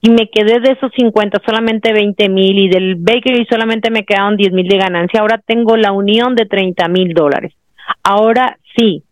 y 0.00 0.10
me 0.10 0.30
quedé 0.30 0.60
de 0.60 0.72
esos 0.72 0.92
50 0.96 1.40
solamente 1.44 1.92
20 1.92 2.28
mil 2.28 2.56
y 2.56 2.68
del 2.68 2.94
bakery 2.94 3.46
solamente 3.50 3.90
me 3.90 4.04
quedaron 4.04 4.36
10 4.36 4.52
mil 4.52 4.68
de 4.68 4.78
ganancia, 4.78 5.20
ahora 5.20 5.40
tengo 5.44 5.76
la 5.76 5.90
unión 5.90 6.36
de 6.36 6.46
30 6.46 6.86
mil 6.88 7.14
dólares. 7.14 7.52
Ahora 8.02 8.58
sí, 8.76 9.02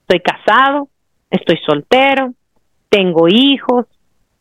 estoy 0.00 0.20
casado, 0.20 0.88
estoy 1.30 1.58
soltero, 1.66 2.34
tengo 2.88 3.28
hijos, 3.28 3.86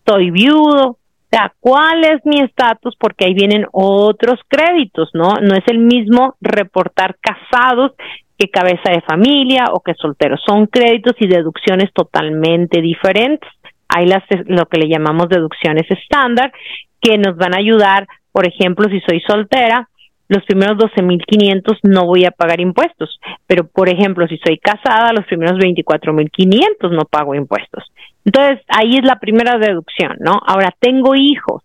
soy 0.05 0.31
viudo, 0.31 0.89
O 0.89 0.97
sea, 1.29 1.53
¿cuál 1.61 2.03
es 2.03 2.25
mi 2.25 2.41
estatus? 2.41 2.95
Porque 2.99 3.25
ahí 3.25 3.33
vienen 3.33 3.65
otros 3.71 4.39
créditos, 4.49 5.09
¿no? 5.13 5.35
No 5.41 5.55
es 5.55 5.63
el 5.67 5.79
mismo 5.79 6.35
reportar 6.41 7.15
casados 7.21 7.93
que 8.37 8.49
cabeza 8.49 8.91
de 8.91 9.01
familia 9.01 9.67
o 9.71 9.79
que 9.79 9.93
solteros. 9.93 10.41
Son 10.45 10.65
créditos 10.65 11.13
y 11.19 11.27
deducciones 11.27 11.93
totalmente 11.93 12.81
diferentes. 12.81 13.49
Hay 13.87 14.07
las, 14.07 14.23
lo 14.45 14.65
que 14.65 14.79
le 14.79 14.89
llamamos 14.89 15.29
deducciones 15.29 15.89
estándar 15.89 16.51
que 17.01 17.17
nos 17.17 17.37
van 17.37 17.53
a 17.55 17.59
ayudar, 17.59 18.07
por 18.31 18.47
ejemplo, 18.47 18.89
si 18.89 18.99
soy 19.01 19.21
soltera, 19.21 19.89
los 20.31 20.45
primeros 20.45 20.77
12.500 20.77 21.79
no 21.83 22.05
voy 22.05 22.23
a 22.23 22.31
pagar 22.31 22.61
impuestos, 22.61 23.19
pero 23.47 23.67
por 23.67 23.89
ejemplo, 23.89 24.25
si 24.29 24.37
soy 24.37 24.59
casada, 24.59 25.11
los 25.11 25.25
primeros 25.25 25.59
24.500 25.59 26.89
no 26.89 27.03
pago 27.03 27.35
impuestos. 27.35 27.83
Entonces, 28.23 28.63
ahí 28.69 28.95
es 28.95 29.03
la 29.03 29.19
primera 29.19 29.57
deducción, 29.57 30.15
¿no? 30.21 30.39
Ahora, 30.47 30.73
tengo 30.79 31.15
hijos, 31.15 31.63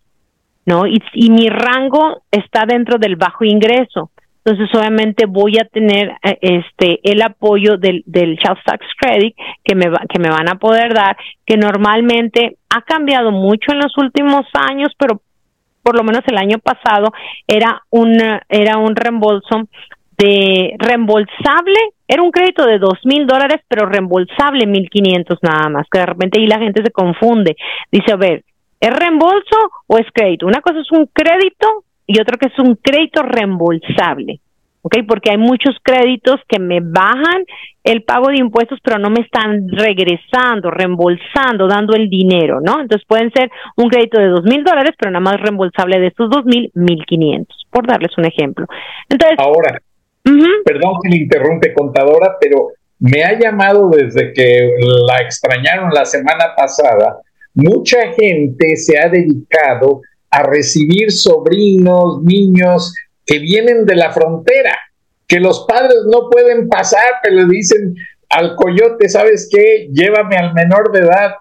¿no? 0.65 0.85
Y, 0.85 0.99
mi 1.29 1.47
rango 1.47 2.23
está 2.29 2.65
dentro 2.67 2.97
del 2.97 3.15
bajo 3.15 3.45
ingreso. 3.45 4.11
Entonces, 4.43 4.69
obviamente 4.77 5.27
voy 5.27 5.59
a 5.59 5.65
tener 5.65 6.11
eh, 6.21 6.37
este 6.41 6.99
el 7.09 7.21
apoyo 7.21 7.77
del, 7.77 8.03
del 8.05 8.37
Child 8.37 8.59
Tax 8.65 8.85
Credit 8.99 9.33
que 9.63 9.75
me, 9.75 9.85
que 10.09 10.19
me 10.19 10.29
van 10.29 10.49
a 10.49 10.55
poder 10.55 10.93
dar, 10.93 11.15
que 11.45 11.55
normalmente 11.55 12.57
ha 12.69 12.81
cambiado 12.81 13.31
mucho 13.31 13.71
en 13.71 13.79
los 13.79 13.97
últimos 13.97 14.45
años, 14.53 14.89
pero 14.97 15.21
por 15.87 15.95
lo 15.95 16.03
menos 16.03 16.21
el 16.27 16.37
año 16.37 16.57
pasado, 16.59 17.13
era 17.47 17.81
un, 17.91 18.17
era 18.49 18.77
un 18.77 18.93
reembolso 18.93 19.69
de 20.17 20.75
reembolsable, 20.77 21.79
era 22.05 22.23
un 22.23 22.29
crédito 22.29 22.65
de 22.65 22.77
dos 22.77 22.99
mil 23.05 23.25
dólares, 23.25 23.61
pero 23.69 23.85
reembolsable 23.85 24.67
mil 24.67 24.89
quinientos 24.89 25.39
nada 25.41 25.69
más, 25.69 25.87
que 25.89 25.99
de 25.99 26.07
repente 26.07 26.41
ahí 26.41 26.45
la 26.45 26.59
gente 26.59 26.83
se 26.83 26.91
confunde. 26.91 27.55
Dice, 27.89 28.11
a 28.11 28.17
ver, 28.17 28.43
¿es 28.81 28.93
reembolso 28.93 29.55
o 29.87 29.97
es 29.97 30.07
crédito? 30.13 30.45
Una 30.45 30.59
cosa 30.59 30.81
es 30.81 30.91
un 30.91 31.05
crédito 31.13 31.85
y 32.05 32.19
otra 32.19 32.37
que 32.37 32.47
es 32.47 32.59
un 32.59 32.75
crédito 32.75 33.23
reembolsable. 33.23 34.41
¿Ok? 34.87 35.05
Porque 35.05 35.31
hay 35.31 35.37
muchos 35.37 35.75
créditos 35.83 36.39
que 36.47 36.59
me 36.59 36.79
bajan 36.79 37.43
el 37.83 38.03
pago 38.03 38.29
de 38.29 38.37
impuestos, 38.37 38.79
pero 38.81 38.97
no 38.97 39.09
me 39.09 39.19
están 39.19 39.67
regresando, 39.67 40.71
reembolsando, 40.71 41.67
dando 41.67 41.93
el 41.93 42.09
dinero, 42.09 42.61
¿no? 42.61 42.79
Entonces 42.79 43.05
pueden 43.05 43.29
ser 43.31 43.51
un 43.75 43.89
crédito 43.89 44.17
de 44.19 44.27
dos 44.27 44.43
mil 44.43 44.63
dólares, 44.63 44.91
pero 44.97 45.11
nada 45.11 45.23
más 45.23 45.41
reembolsable 45.41 45.99
de 45.99 46.07
estos 46.07 46.29
dos 46.29 46.45
mil, 46.45 46.71
mil 46.73 47.03
quinientos, 47.05 47.67
por 47.69 47.85
darles 47.85 48.17
un 48.17 48.25
ejemplo. 48.25 48.65
Entonces. 49.09 49.37
Ahora, 49.39 49.81
perdón 50.63 50.93
que 51.03 51.09
le 51.09 51.17
interrumpe, 51.17 51.73
contadora, 51.73 52.37
pero 52.39 52.69
me 52.99 53.23
ha 53.23 53.37
llamado 53.37 53.89
desde 53.89 54.31
que 54.31 54.69
la 55.05 55.21
extrañaron 55.21 55.89
la 55.93 56.05
semana 56.05 56.55
pasada. 56.55 57.17
Mucha 57.53 58.13
gente 58.13 58.77
se 58.77 58.97
ha 58.97 59.09
dedicado 59.09 60.01
a 60.29 60.43
recibir 60.43 61.11
sobrinos, 61.11 62.21
niños 62.23 62.93
que 63.27 63.39
vienen 63.39 63.85
de 63.85 63.95
la 63.95 64.11
frontera, 64.11 64.75
que 65.27 65.39
los 65.39 65.65
padres 65.67 65.97
no 66.09 66.29
pueden 66.29 66.69
pasar, 66.69 67.19
que 67.21 67.31
le 67.31 67.45
dicen 67.45 67.93
al 68.29 68.55
coyote, 68.55 69.09
¿sabes 69.09 69.49
qué? 69.51 69.89
Llévame 69.91 70.37
al 70.37 70.53
menor 70.53 70.91
de 70.91 71.01
edad 71.01 71.33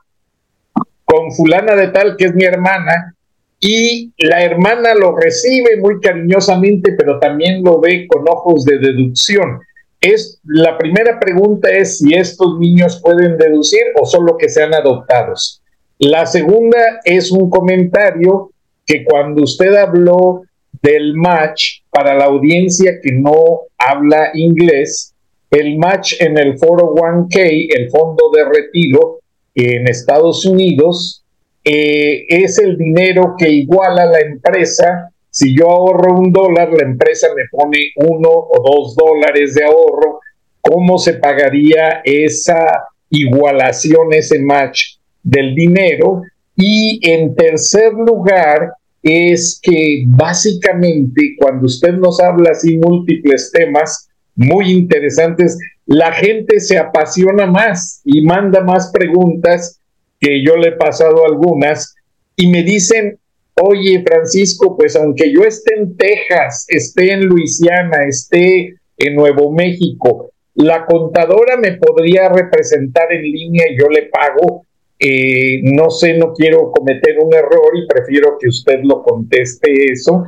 con 1.04 1.32
fulana 1.32 1.76
de 1.76 1.88
tal, 1.88 2.16
que 2.16 2.26
es 2.26 2.34
mi 2.34 2.44
hermana, 2.44 3.14
y 3.60 4.12
la 4.18 4.42
hermana 4.42 4.94
lo 4.94 5.16
recibe 5.16 5.76
muy 5.78 6.00
cariñosamente, 6.00 6.92
pero 6.98 7.18
también 7.20 7.62
lo 7.62 7.80
ve 7.80 8.06
con 8.08 8.24
ojos 8.28 8.64
de 8.64 8.78
deducción. 8.78 9.60
Es, 10.00 10.40
la 10.44 10.76
primera 10.76 11.18
pregunta 11.18 11.70
es 11.70 11.98
si 11.98 12.14
estos 12.14 12.58
niños 12.58 13.00
pueden 13.02 13.38
deducir 13.38 13.82
o 14.00 14.04
solo 14.04 14.36
que 14.36 14.48
sean 14.48 14.74
adoptados. 14.74 15.62
La 15.98 16.26
segunda 16.26 17.00
es 17.04 17.30
un 17.30 17.48
comentario 17.48 18.50
que 18.84 19.04
cuando 19.04 19.42
usted 19.44 19.74
habló 19.74 20.42
del 20.86 21.14
match 21.14 21.80
para 21.90 22.14
la 22.14 22.26
audiencia 22.26 23.00
que 23.02 23.12
no 23.12 23.62
habla 23.76 24.30
inglés. 24.34 25.12
El 25.50 25.78
match 25.78 26.14
en 26.20 26.38
el 26.38 26.58
foro 26.58 26.94
1K, 26.94 27.74
el 27.76 27.90
fondo 27.90 28.30
de 28.32 28.44
retiro 28.44 29.18
en 29.54 29.88
Estados 29.88 30.46
Unidos, 30.46 31.24
eh, 31.64 32.26
es 32.28 32.58
el 32.58 32.76
dinero 32.76 33.34
que 33.36 33.48
iguala 33.48 34.06
la 34.06 34.20
empresa. 34.20 35.10
Si 35.28 35.56
yo 35.56 35.68
ahorro 35.68 36.20
un 36.20 36.30
dólar, 36.30 36.70
la 36.72 36.84
empresa 36.84 37.28
me 37.34 37.42
pone 37.50 37.78
uno 37.96 38.28
o 38.28 38.62
dos 38.64 38.94
dólares 38.94 39.54
de 39.54 39.64
ahorro. 39.64 40.20
¿Cómo 40.60 40.98
se 40.98 41.14
pagaría 41.14 42.00
esa 42.04 42.84
igualación, 43.10 44.12
ese 44.12 44.38
match 44.38 44.98
del 45.22 45.54
dinero? 45.54 46.22
Y 46.54 47.00
en 47.02 47.34
tercer 47.34 47.92
lugar, 47.92 48.72
es 49.06 49.60
que 49.62 50.02
básicamente 50.08 51.36
cuando 51.38 51.66
usted 51.66 51.92
nos 51.92 52.20
habla 52.20 52.50
así 52.50 52.76
múltiples 52.76 53.52
temas 53.52 54.08
muy 54.34 54.72
interesantes, 54.72 55.56
la 55.86 56.10
gente 56.10 56.58
se 56.58 56.76
apasiona 56.76 57.46
más 57.46 58.00
y 58.04 58.22
manda 58.22 58.64
más 58.64 58.90
preguntas 58.90 59.80
que 60.18 60.44
yo 60.44 60.56
le 60.56 60.70
he 60.70 60.72
pasado 60.72 61.24
algunas 61.24 61.94
y 62.34 62.48
me 62.48 62.64
dicen, 62.64 63.16
oye 63.54 64.02
Francisco, 64.04 64.76
pues 64.76 64.96
aunque 64.96 65.32
yo 65.32 65.42
esté 65.42 65.76
en 65.76 65.96
Texas, 65.96 66.66
esté 66.66 67.12
en 67.12 67.26
Luisiana, 67.26 68.08
esté 68.08 68.74
en 68.98 69.14
Nuevo 69.14 69.52
México, 69.52 70.32
la 70.54 70.84
contadora 70.84 71.56
me 71.56 71.76
podría 71.76 72.28
representar 72.28 73.12
en 73.12 73.22
línea 73.22 73.66
y 73.70 73.78
yo 73.78 73.88
le 73.88 74.06
pago 74.06 74.66
no 74.98 75.90
sé, 75.90 76.16
no 76.16 76.32
quiero 76.32 76.70
cometer 76.70 77.18
un 77.18 77.34
error 77.34 77.70
y 77.74 77.86
prefiero 77.86 78.38
que 78.38 78.48
usted 78.48 78.80
lo 78.82 79.02
conteste 79.02 79.92
eso. 79.92 80.24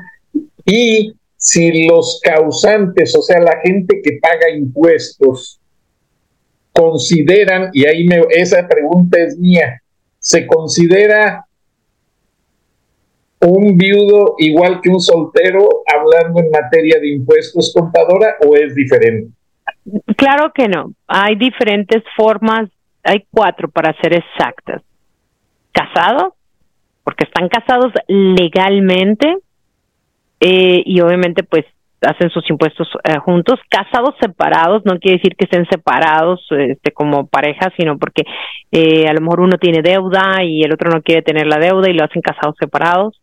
Y 0.65 1.15
si 1.37 1.87
los 1.87 2.21
causantes, 2.23 3.17
o 3.17 3.23
sea, 3.23 3.41
la 3.41 3.61
gente 3.65 4.01
que 4.03 4.19
paga 4.21 4.51
impuestos, 4.51 5.61
consideran, 6.73 7.71
y 7.73 7.87
ahí 7.87 8.07
me, 8.07 8.23
esa 8.31 8.69
pregunta 8.69 9.19
es 9.19 9.37
mía, 9.39 9.81
¿se 10.19 10.47
considera 10.47 11.45
un 13.41 13.77
viudo 13.77 14.35
igual 14.39 14.81
que 14.83 14.91
un 14.91 15.01
soltero 15.01 15.69
hablando 15.87 16.41
en 16.41 16.51
materia 16.51 16.99
de 17.01 17.09
impuestos 17.09 17.73
contadora 17.75 18.37
o 18.47 18.55
es 18.55 18.75
diferente? 18.75 19.33
Claro 20.17 20.53
que 20.55 20.69
no. 20.69 20.93
Hay 21.07 21.37
diferentes 21.37 22.03
formas 22.17 22.69
hay 23.09 23.25
cuatro 23.31 23.69
para 23.69 23.95
ser 24.01 24.15
exactas. 24.15 24.83
Casados, 25.73 26.35
porque 27.05 27.25
están 27.25 27.49
casados 27.49 27.93
legalmente 28.07 29.39
eh, 30.41 30.83
y 30.85 31.01
obviamente 31.01 31.43
pues 31.43 31.65
hacen 32.03 32.31
sus 32.31 32.49
impuestos 32.51 32.89
eh, 33.05 33.19
juntos. 33.19 33.59
Casados 33.69 34.15
separados 34.21 34.83
no 34.85 34.99
quiere 34.99 35.19
decir 35.19 35.37
que 35.37 35.45
estén 35.45 35.67
separados 35.71 36.45
este, 36.51 36.93
como 36.93 37.27
pareja, 37.27 37.73
sino 37.77 37.99
porque 37.99 38.23
eh, 38.73 39.09
a 39.09 39.13
lo 39.13 39.21
mejor 39.21 39.41
uno 39.41 39.57
tiene 39.59 39.83
deuda 39.83 40.43
y 40.45 40.63
el 40.63 40.73
otro 40.73 40.91
no 40.91 41.03
quiere 41.03 41.23
tener 41.23 41.47
la 41.47 41.59
deuda 41.59 41.91
y 41.91 41.95
lo 41.95 42.05
hacen 42.05 42.23
casados 42.23 42.57
separados. 42.59 43.21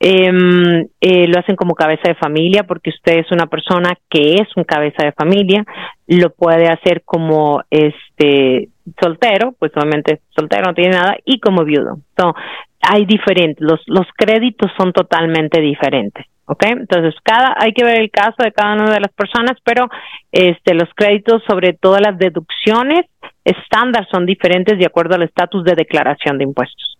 Em, 0.00 0.86
eh, 1.00 1.26
lo 1.28 1.38
hacen 1.38 1.56
como 1.56 1.74
cabeza 1.74 2.02
de 2.08 2.14
familia 2.16 2.64
porque 2.64 2.90
usted 2.90 3.20
es 3.20 3.32
una 3.32 3.46
persona 3.46 3.96
que 4.10 4.34
es 4.34 4.48
un 4.56 4.64
cabeza 4.64 5.04
de 5.04 5.12
familia, 5.12 5.64
lo 6.06 6.30
puede 6.30 6.68
hacer 6.68 7.02
como 7.04 7.62
este 7.70 8.68
soltero, 9.00 9.54
pues 9.58 9.72
obviamente 9.76 10.20
soltero 10.30 10.64
no 10.66 10.74
tiene 10.74 10.96
nada, 10.96 11.16
y 11.24 11.40
como 11.40 11.64
viudo. 11.64 11.98
So, 12.16 12.34
hay 12.80 13.06
diferentes, 13.06 13.60
los, 13.60 13.80
los 13.86 14.06
créditos 14.16 14.70
son 14.76 14.92
totalmente 14.92 15.60
diferentes. 15.60 16.26
¿ok? 16.46 16.64
Entonces, 16.66 17.14
cada, 17.22 17.54
hay 17.58 17.72
que 17.72 17.84
ver 17.84 18.00
el 18.00 18.10
caso 18.10 18.42
de 18.42 18.52
cada 18.52 18.74
una 18.74 18.92
de 18.92 19.00
las 19.00 19.12
personas, 19.12 19.56
pero 19.64 19.88
este, 20.32 20.74
los 20.74 20.88
créditos, 20.94 21.42
sobre 21.46 21.72
todo 21.72 21.98
las 21.98 22.18
deducciones 22.18 23.06
estándar, 23.44 24.06
son 24.10 24.26
diferentes 24.26 24.78
de 24.78 24.86
acuerdo 24.86 25.14
al 25.14 25.22
estatus 25.22 25.64
de 25.64 25.74
declaración 25.74 26.38
de 26.38 26.44
impuestos. 26.44 26.98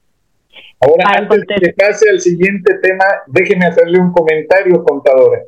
Ahora, 0.80 1.18
antes 1.18 1.40
de 1.46 1.54
que 1.54 1.72
pase 1.72 2.10
al 2.10 2.20
siguiente 2.20 2.74
tema, 2.82 3.04
déjeme 3.26 3.66
hacerle 3.66 3.98
un 3.98 4.12
comentario, 4.12 4.82
contadora. 4.84 5.40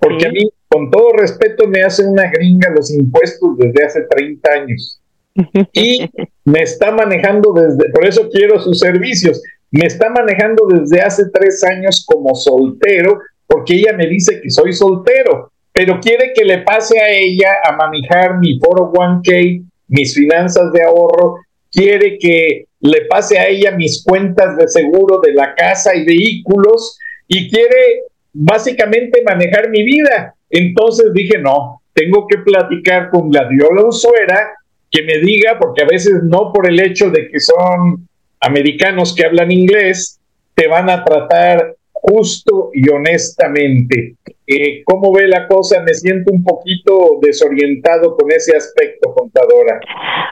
Porque 0.00 0.26
a 0.26 0.30
mí, 0.30 0.50
con 0.68 0.90
todo 0.90 1.12
respeto, 1.12 1.66
me 1.68 1.82
hace 1.82 2.06
una 2.06 2.30
gringa 2.30 2.70
los 2.70 2.92
impuestos 2.92 3.58
desde 3.58 3.84
hace 3.84 4.02
30 4.08 4.50
años. 4.52 5.01
Y 5.72 6.10
me 6.44 6.62
está 6.62 6.90
manejando 6.92 7.52
desde, 7.52 7.90
por 7.90 8.06
eso 8.06 8.28
quiero 8.30 8.60
sus 8.60 8.78
servicios, 8.78 9.42
me 9.70 9.86
está 9.86 10.10
manejando 10.10 10.66
desde 10.68 11.00
hace 11.00 11.24
tres 11.32 11.64
años 11.64 12.04
como 12.06 12.34
soltero, 12.34 13.18
porque 13.46 13.74
ella 13.74 13.94
me 13.94 14.06
dice 14.06 14.40
que 14.42 14.50
soy 14.50 14.72
soltero, 14.72 15.52
pero 15.72 15.98
quiere 16.00 16.32
que 16.34 16.44
le 16.44 16.58
pase 16.58 17.00
a 17.00 17.10
ella 17.10 17.48
a 17.64 17.76
manejar 17.76 18.38
mi 18.38 18.58
401k, 18.58 19.64
mis 19.88 20.14
finanzas 20.14 20.72
de 20.72 20.82
ahorro, 20.84 21.36
quiere 21.70 22.18
que 22.18 22.66
le 22.80 23.06
pase 23.06 23.38
a 23.38 23.48
ella 23.48 23.70
mis 23.72 24.04
cuentas 24.04 24.56
de 24.56 24.68
seguro 24.68 25.20
de 25.20 25.32
la 25.32 25.54
casa 25.54 25.94
y 25.94 26.04
vehículos 26.04 26.98
y 27.28 27.50
quiere 27.50 28.02
básicamente 28.32 29.22
manejar 29.24 29.70
mi 29.70 29.82
vida. 29.84 30.34
Entonces 30.50 31.12
dije, 31.14 31.38
no, 31.38 31.80
tengo 31.94 32.26
que 32.26 32.38
platicar 32.38 33.10
con 33.10 33.30
la 33.30 33.48
Diola 33.48 33.86
Usuera 33.86 34.50
que 34.92 35.02
me 35.02 35.18
diga, 35.18 35.58
porque 35.58 35.82
a 35.82 35.86
veces 35.86 36.22
no 36.22 36.52
por 36.52 36.68
el 36.70 36.78
hecho 36.78 37.10
de 37.10 37.28
que 37.28 37.40
son 37.40 38.06
americanos 38.40 39.14
que 39.14 39.24
hablan 39.24 39.50
inglés, 39.50 40.20
te 40.54 40.68
van 40.68 40.90
a 40.90 41.02
tratar 41.02 41.74
justo 41.92 42.70
y 42.74 42.88
honestamente. 42.90 44.16
Eh, 44.46 44.82
¿Cómo 44.84 45.12
ve 45.12 45.28
la 45.28 45.46
cosa? 45.46 45.80
Me 45.82 45.94
siento 45.94 46.32
un 46.32 46.44
poquito 46.44 47.18
desorientado 47.22 48.16
con 48.16 48.30
ese 48.30 48.56
aspecto, 48.56 49.14
contadora. 49.14 49.80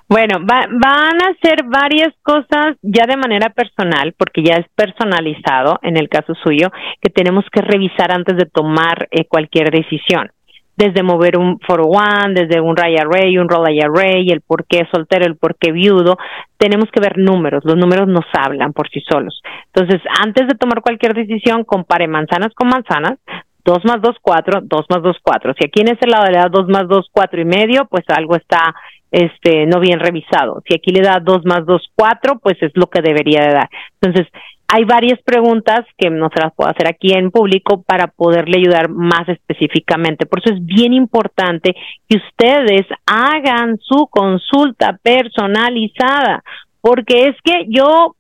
Bueno, 0.09 0.45
van 0.45 1.23
a 1.23 1.31
hacer 1.31 1.65
varias 1.65 2.13
cosas 2.23 2.77
ya 2.83 3.07
de 3.07 3.17
manera 3.17 3.51
personal, 3.51 4.13
porque 4.19 4.43
ya 4.43 4.57
es 4.57 4.67
personalizado 4.75 5.79
en 5.83 5.97
el 5.97 6.09
caso 6.09 6.35
suyo, 6.43 6.71
que 7.01 7.11
tenemos 7.11 7.45
que 7.53 7.63
revisar 7.63 8.13
antes 8.13 8.37
de 8.37 8.47
tomar 8.47 9.09
eh, 9.13 9.25
cualquier 9.27 9.71
decisión 9.71 10.31
desde 10.81 11.03
mover 11.03 11.37
un 11.37 11.59
401, 11.59 12.33
desde 12.33 12.59
un 12.63 12.75
Ray 12.75 12.97
Array, 12.97 13.37
un 13.37 13.51
Roll 13.51 13.67
Array, 13.69 14.31
el 14.31 14.41
por 14.41 14.65
qué 14.65 14.89
soltero, 14.91 15.27
el 15.27 15.37
por 15.37 15.57
qué 15.57 15.73
viudo, 15.73 16.17
tenemos 16.57 16.89
que 16.91 17.01
ver 17.01 17.19
números, 17.19 17.63
los 17.67 17.77
números 17.77 18.09
nos 18.09 18.25
hablan 18.33 18.73
por 18.73 18.89
sí 18.89 19.03
solos. 19.07 19.43
Entonces, 19.75 20.01
antes 20.19 20.49
de 20.49 20.55
tomar 20.55 20.81
cualquier 20.81 21.13
decisión, 21.13 21.65
compare 21.65 22.09
manzanas 22.09 22.55
con 22.55 22.69
manzanas, 22.69 23.19
2 23.63 23.85
más 23.85 24.01
2, 24.01 24.17
4, 24.23 24.61
2 24.63 24.87
más 24.89 25.03
2, 25.03 25.17
4. 25.23 25.53
Si 25.59 25.67
aquí 25.67 25.83
en 25.83 25.89
este 25.89 26.09
lado 26.09 26.25
le 26.31 26.39
da 26.39 26.49
2 26.51 26.67
más 26.69 26.89
2, 26.89 27.09
4 27.13 27.43
y 27.43 27.45
medio, 27.45 27.85
pues 27.85 28.05
algo 28.09 28.37
está 28.37 28.75
este 29.11 29.67
no 29.67 29.81
bien 29.81 30.01
revisado. 30.01 30.63
Si 30.67 30.75
aquí 30.75 30.93
le 30.93 31.03
da 31.03 31.21
2 31.21 31.45
más 31.45 31.67
2, 31.67 31.93
4, 31.95 32.39
pues 32.43 32.57
es 32.63 32.73
lo 32.75 32.87
que 32.87 33.03
debería 33.03 33.43
de 33.43 33.53
dar. 33.53 33.69
Entonces, 34.01 34.33
hay 34.73 34.85
varias 34.85 35.21
preguntas 35.23 35.81
que 35.99 36.11
no 36.11 36.29
se 36.33 36.41
las 36.41 36.55
puedo 36.55 36.71
hacer 36.71 36.87
aquí 36.87 37.13
en 37.13 37.33
público 37.33 37.83
para 37.83 38.07
poderle 38.07 38.59
ayudar 38.59 38.89
más 38.89 39.29
específicamente. 39.29 40.27
Por 40.27 40.39
eso 40.39 40.55
es 40.55 40.65
bien 40.65 40.93
importante 40.93 41.75
que 42.09 42.19
ustedes 42.19 42.87
hagan 43.05 43.79
su 43.81 44.07
consulta 44.09 44.97
personalizada, 45.03 46.45
porque 46.81 47.27
es 47.27 47.37
que 47.43 47.67
yo 47.69 48.15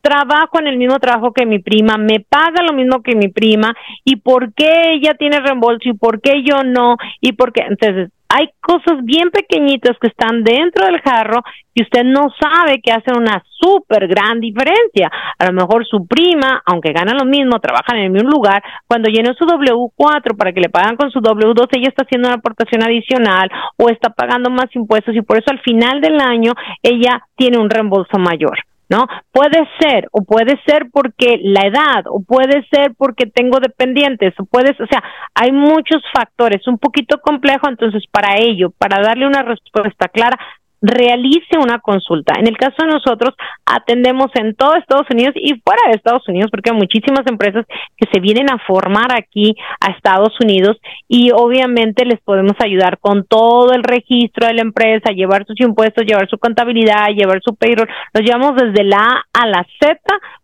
trabajo 0.00 0.58
en 0.58 0.68
el 0.68 0.78
mismo 0.78 0.98
trabajo 0.98 1.34
que 1.34 1.44
mi 1.44 1.58
prima, 1.58 1.98
me 1.98 2.20
paga 2.20 2.62
lo 2.62 2.72
mismo 2.72 3.02
que 3.02 3.14
mi 3.14 3.28
prima, 3.28 3.74
y 4.02 4.16
por 4.16 4.54
qué 4.54 4.94
ella 4.94 5.12
tiene 5.18 5.38
reembolso 5.40 5.90
y 5.90 5.92
por 5.92 6.22
qué 6.22 6.42
yo 6.42 6.64
no, 6.64 6.96
y 7.20 7.32
por 7.32 7.52
qué. 7.52 7.64
Entonces, 7.68 8.10
hay 8.32 8.50
cosas 8.60 9.04
bien 9.04 9.30
pequeñitas 9.30 9.98
que 10.00 10.06
están 10.06 10.44
dentro 10.44 10.86
del 10.86 11.00
jarro 11.00 11.42
y 11.74 11.82
usted 11.82 12.04
no 12.04 12.28
sabe 12.40 12.80
que 12.80 12.92
hacen 12.92 13.16
una 13.16 13.42
súper 13.58 14.06
gran 14.06 14.38
diferencia. 14.38 15.10
A 15.36 15.46
lo 15.46 15.52
mejor 15.52 15.84
su 15.84 16.06
prima, 16.06 16.62
aunque 16.64 16.92
gana 16.92 17.12
lo 17.12 17.24
mismo, 17.24 17.58
trabaja 17.58 17.96
en 17.96 18.04
el 18.04 18.10
mismo 18.10 18.30
lugar, 18.30 18.62
cuando 18.86 19.10
llene 19.10 19.34
su 19.34 19.44
W4 19.44 20.36
para 20.36 20.52
que 20.52 20.60
le 20.60 20.68
pagan 20.68 20.96
con 20.96 21.10
su 21.10 21.20
W2, 21.20 21.68
ella 21.72 21.88
está 21.88 22.04
haciendo 22.04 22.28
una 22.28 22.36
aportación 22.36 22.84
adicional 22.84 23.50
o 23.76 23.88
está 23.88 24.10
pagando 24.10 24.48
más 24.48 24.66
impuestos 24.74 25.14
y 25.16 25.22
por 25.22 25.36
eso 25.36 25.50
al 25.50 25.60
final 25.60 26.00
del 26.00 26.20
año 26.20 26.52
ella 26.82 27.22
tiene 27.36 27.58
un 27.58 27.68
reembolso 27.68 28.16
mayor. 28.16 28.58
¿No? 28.90 29.06
Puede 29.32 29.68
ser, 29.78 30.08
o 30.10 30.24
puede 30.24 30.60
ser 30.66 30.88
porque 30.92 31.38
la 31.42 31.66
edad, 31.66 32.04
o 32.06 32.22
puede 32.22 32.66
ser 32.70 32.92
porque 32.98 33.26
tengo 33.26 33.58
dependientes, 33.60 34.34
o 34.38 34.44
puede, 34.44 34.72
o 34.72 34.86
sea, 34.90 35.02
hay 35.34 35.52
muchos 35.52 36.02
factores, 36.12 36.66
un 36.66 36.76
poquito 36.76 37.20
complejo, 37.20 37.68
entonces 37.68 38.02
para 38.10 38.38
ello, 38.38 38.70
para 38.76 39.00
darle 39.00 39.28
una 39.28 39.42
respuesta 39.42 40.08
clara, 40.08 40.36
realice 40.80 41.58
una 41.58 41.78
consulta. 41.78 42.34
En 42.38 42.46
el 42.46 42.56
caso 42.56 42.76
de 42.78 42.88
nosotros, 42.88 43.34
atendemos 43.66 44.30
en 44.34 44.54
todo 44.54 44.74
Estados 44.76 45.06
Unidos 45.10 45.34
y 45.36 45.60
fuera 45.60 45.82
de 45.86 45.96
Estados 45.96 46.26
Unidos, 46.28 46.50
porque 46.50 46.70
hay 46.70 46.76
muchísimas 46.76 47.26
empresas 47.26 47.66
que 47.96 48.08
se 48.12 48.20
vienen 48.20 48.50
a 48.50 48.58
formar 48.66 49.12
aquí 49.14 49.54
a 49.80 49.92
Estados 49.92 50.34
Unidos 50.40 50.78
y 51.08 51.30
obviamente 51.32 52.04
les 52.04 52.20
podemos 52.20 52.54
ayudar 52.60 52.98
con 52.98 53.24
todo 53.24 53.72
el 53.72 53.82
registro 53.82 54.46
de 54.46 54.54
la 54.54 54.62
empresa, 54.62 55.12
llevar 55.12 55.46
sus 55.46 55.60
impuestos, 55.60 56.04
llevar 56.06 56.28
su 56.28 56.38
contabilidad, 56.38 57.08
llevar 57.08 57.40
su 57.42 57.54
payroll. 57.54 57.88
Los 58.14 58.24
llevamos 58.24 58.56
desde 58.56 58.84
la 58.84 58.98
A 59.00 59.24
a 59.32 59.46
la 59.46 59.66
Z 59.80 59.98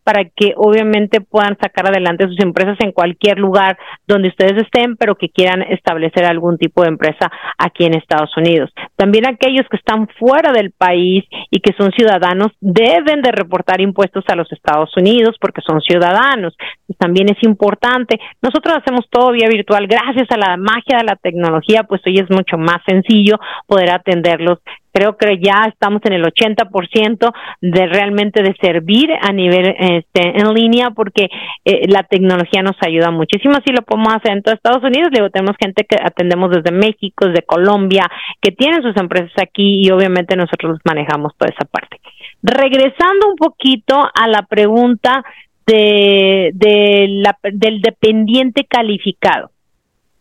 para 0.07 0.25
que 0.25 0.53
obviamente 0.57 1.21
puedan 1.21 1.59
sacar 1.61 1.89
adelante 1.89 2.29
sus 2.29 2.39
empresas 2.39 2.77
en 2.79 2.93
cualquier 2.93 3.39
lugar 3.39 3.77
donde 4.07 4.29
ustedes 4.29 4.63
estén, 4.63 4.97
pero 4.97 5.17
que 5.17 5.31
quieran 5.31 5.63
establecer 5.63 6.25
algún 6.25 6.59
tipo 6.59 6.83
de 6.83 6.91
empresa 6.91 7.29
aquí 7.59 7.85
en 7.85 7.95
Estados 7.95 8.31
Unidos. 8.37 8.71
También 8.95 9.27
aquellos 9.27 9.67
que 9.69 9.77
están 9.77 10.07
del 10.53 10.73
país 10.73 11.25
y 11.51 11.61
que 11.61 11.73
son 11.79 11.93
ciudadanos 11.93 12.53
deben 12.61 13.23
de 13.23 13.31
reportar 13.31 13.81
impuestos 13.81 14.25
a 14.29 14.35
los 14.35 14.51
Estados 14.51 14.91
Unidos 14.97 15.37
porque 15.41 15.61
son 15.65 15.81
ciudadanos. 15.81 16.57
También 16.99 17.29
es 17.31 17.43
importante. 17.43 18.19
Nosotros 18.43 18.77
hacemos 18.77 19.07
todo 19.09 19.33
vía 19.33 19.49
virtual 19.49 19.87
gracias 19.87 20.29
a 20.31 20.37
la 20.37 20.57
magia 20.57 20.99
de 20.99 21.05
la 21.05 21.17
tecnología, 21.17 21.85
pues 21.85 22.01
hoy 22.07 22.19
es 22.19 22.31
mucho 22.31 22.59
más 22.59 22.79
sencillo 22.87 23.39
poder 23.67 23.91
atenderlos 23.91 24.59
creo 24.97 25.19
que 25.19 25.39
ya 25.39 25.67
estamos 25.69 26.01
en 26.05 26.15
el 26.15 26.25
80% 26.25 27.33
de 27.61 27.87
realmente 27.87 28.43
de 28.43 28.57
servir 28.59 29.11
a 29.21 29.31
nivel 29.31 29.77
este, 29.79 30.41
en 30.41 30.55
línea 30.55 30.91
porque 30.91 31.29
eh, 31.67 31.83
la 31.89 32.03
tecnología 32.05 32.63
nos 32.63 32.77
ayuda 32.81 33.11
muchísimo. 33.11 33.57
Así 33.57 33.73
lo 33.73 33.83
podemos 33.83 34.15
hacer 34.15 34.33
en 34.33 34.43
todo 34.43 34.55
Estados 34.55 34.83
Unidos. 34.83 35.11
Luego 35.13 35.29
tenemos 35.29 35.55
gente 35.63 35.85
que 35.85 35.97
atendemos 36.03 36.51
desde 36.51 36.73
México, 36.73 37.27
desde 37.27 37.43
Colombia, 37.43 38.11
que 38.41 38.53
tienen 38.53 38.83
sus 38.83 38.97
empresas 38.97 39.33
aquí 39.37 39.83
y 39.85 39.91
obviamente 39.91 40.35
nosotros 40.35 40.79
manejamos 40.85 41.35
toda 41.37 41.53
esa 41.55 41.67
parte. 41.67 42.01
Regresando 42.43 43.29
un 43.29 43.37
poquito 43.37 43.97
a 43.99 44.29
la 44.29 44.45
pregunta 44.45 45.23
de, 45.67 46.53
de 46.55 47.07
la, 47.11 47.37
del 47.43 47.83
dependiente 47.83 48.65
calificado. 48.65 49.51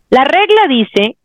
La 0.10 0.26
regla 0.26 0.68
dice 0.68 1.16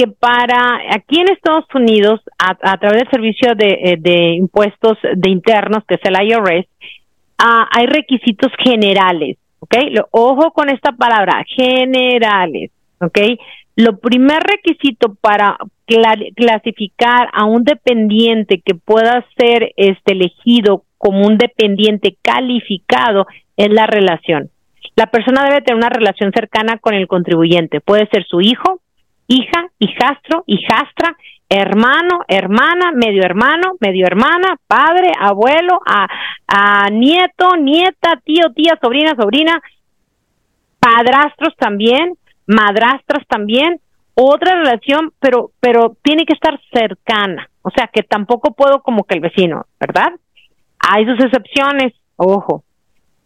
que 0.00 0.06
para 0.06 0.78
aquí 0.94 1.20
en 1.20 1.28
Estados 1.28 1.66
Unidos, 1.74 2.20
a, 2.38 2.78
través 2.78 3.02
del 3.02 3.10
servicio 3.10 3.54
de, 3.54 3.68
eh, 3.68 3.96
de, 3.98 4.32
impuestos 4.32 4.96
de 5.02 5.28
internos, 5.28 5.84
que 5.86 5.96
es 5.96 6.00
el 6.04 6.14
IRS, 6.26 6.66
ah, 7.36 7.68
hay 7.70 7.84
requisitos 7.84 8.50
generales, 8.64 9.36
¿ok? 9.58 9.76
ojo 10.12 10.52
con 10.52 10.70
esta 10.70 10.92
palabra, 10.92 11.44
generales, 11.46 12.70
¿ok? 12.98 13.18
Lo 13.76 13.98
primer 13.98 14.42
requisito 14.42 15.16
para 15.20 15.58
clasificar 16.34 17.28
a 17.34 17.44
un 17.44 17.64
dependiente 17.64 18.62
que 18.64 18.74
pueda 18.74 19.22
ser 19.36 19.74
este 19.76 20.12
elegido 20.12 20.84
como 20.96 21.26
un 21.26 21.36
dependiente 21.36 22.16
calificado 22.22 23.26
es 23.58 23.68
la 23.70 23.86
relación. 23.86 24.48
La 24.96 25.08
persona 25.08 25.44
debe 25.44 25.60
tener 25.60 25.76
una 25.76 25.90
relación 25.90 26.32
cercana 26.32 26.78
con 26.78 26.94
el 26.94 27.06
contribuyente. 27.06 27.82
Puede 27.82 28.08
ser 28.08 28.24
su 28.24 28.40
hijo, 28.40 28.80
hija, 29.30 29.70
hijastro, 29.78 30.42
hijastra, 30.46 31.16
hermano, 31.48 32.20
hermana, 32.26 32.90
medio 32.92 33.22
hermano, 33.22 33.74
medio 33.78 34.04
hermana, 34.06 34.56
padre, 34.66 35.12
abuelo, 35.18 35.80
a, 35.86 36.08
a 36.48 36.90
nieto, 36.90 37.56
nieta, 37.56 38.20
tío, 38.24 38.52
tía, 38.54 38.76
sobrina, 38.82 39.14
sobrina, 39.16 39.62
padrastros 40.80 41.54
también, 41.56 42.14
madrastras 42.46 43.24
también, 43.28 43.80
otra 44.14 44.56
relación, 44.56 45.12
pero, 45.20 45.52
pero 45.60 45.96
tiene 46.02 46.26
que 46.26 46.34
estar 46.34 46.60
cercana, 46.72 47.48
o 47.62 47.70
sea 47.70 47.88
que 47.92 48.02
tampoco 48.02 48.52
puedo 48.52 48.82
como 48.82 49.04
que 49.04 49.14
el 49.14 49.20
vecino, 49.20 49.66
¿verdad? 49.78 50.10
Hay 50.80 51.04
sus 51.06 51.24
excepciones, 51.24 51.92
ojo, 52.16 52.64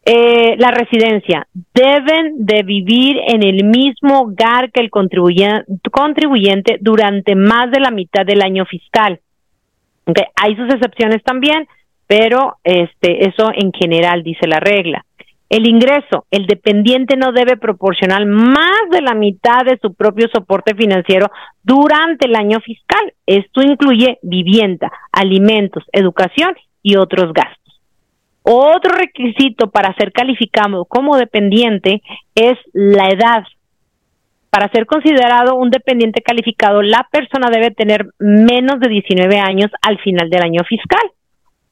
eh, 0.05 0.57
la 0.59 0.71
residencia. 0.71 1.47
Deben 1.75 2.45
de 2.45 2.63
vivir 2.63 3.17
en 3.27 3.43
el 3.43 3.65
mismo 3.65 4.21
hogar 4.21 4.71
que 4.71 4.81
el 4.81 4.91
contribuyente 4.91 6.79
durante 6.81 7.35
más 7.35 7.71
de 7.71 7.81
la 7.81 7.91
mitad 7.91 8.27
del 8.27 8.43
año 8.43 8.67
fiscal. 8.67 9.21
Okay. 10.07 10.25
Hay 10.37 10.57
sus 10.57 10.73
excepciones 10.75 11.23
también, 11.25 11.67
pero 12.07 12.59
este, 12.65 13.27
eso 13.29 13.51
en 13.55 13.73
general 13.73 14.23
dice 14.23 14.47
la 14.47 14.61
regla. 14.61 15.05
El 15.49 15.69
ingreso, 15.69 16.27
el 16.31 16.47
dependiente 16.47 17.17
no 17.17 17.33
debe 17.33 17.57
proporcionar 17.57 18.27
más 18.27 18.91
de 18.91 19.03
la 19.03 19.15
mitad 19.15 19.65
de 19.65 19.79
su 19.81 19.95
propio 19.95 20.29
soporte 20.35 20.75
financiero 20.75 21.31
durante 21.63 22.27
el 22.27 22.35
año 22.35 22.61
fiscal. 22.61 23.13
Esto 23.27 23.63
incluye 23.63 24.19
vivienda, 24.23 24.91
alimentos, 25.13 25.85
educación 25.93 26.55
y 26.83 26.97
otros 26.97 27.33
gastos. 27.33 27.64
Otro 28.47 28.95
requisito 28.95 29.71
para 29.71 29.95
ser 29.95 30.13
calificado 30.13 30.85
como 30.85 31.17
dependiente 31.17 32.03
es 32.35 32.59
la 32.75 33.09
edad. 33.09 33.43
Para 34.51 34.69
ser 34.69 34.85
considerado 34.85 35.57
un 35.57 35.71
dependiente 35.71 36.21
calificado, 36.21 36.83
la 36.83 37.09
persona 37.11 37.49
debe 37.51 37.71
tener 37.71 38.07
menos 38.19 38.81
de 38.81 38.89
19 38.91 39.39
años 39.39 39.71
al 39.81 39.99
final 39.99 40.29
del 40.29 40.43
año 40.43 40.61
fiscal 40.69 41.11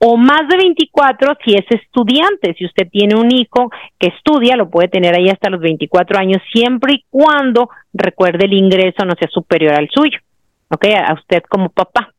o 0.05 0.17
más 0.17 0.49
de 0.49 0.57
24 0.57 1.35
si 1.45 1.55
es 1.55 1.65
estudiante. 1.71 2.55
Si 2.59 2.65
usted 2.65 2.89
tiene 2.91 3.15
un 3.15 3.31
hijo 3.31 3.71
que 3.99 4.09
estudia, 4.09 4.57
lo 4.57 4.69
puede 4.69 4.89
tener 4.89 5.15
ahí 5.15 5.29
hasta 5.29 5.51
los 5.51 5.61
24 5.61 6.19
años, 6.19 6.43
siempre 6.53 6.95
y 6.95 7.05
cuando 7.09 7.69
recuerde 7.93 8.47
el 8.47 8.55
ingreso 8.55 9.05
no 9.05 9.15
sea 9.17 9.29
superior 9.29 9.75
al 9.75 9.89
suyo, 9.91 10.19
¿ok? 10.71 10.87
A 11.07 11.13
usted 11.13 11.43
como 11.49 11.69
papá. 11.69 12.12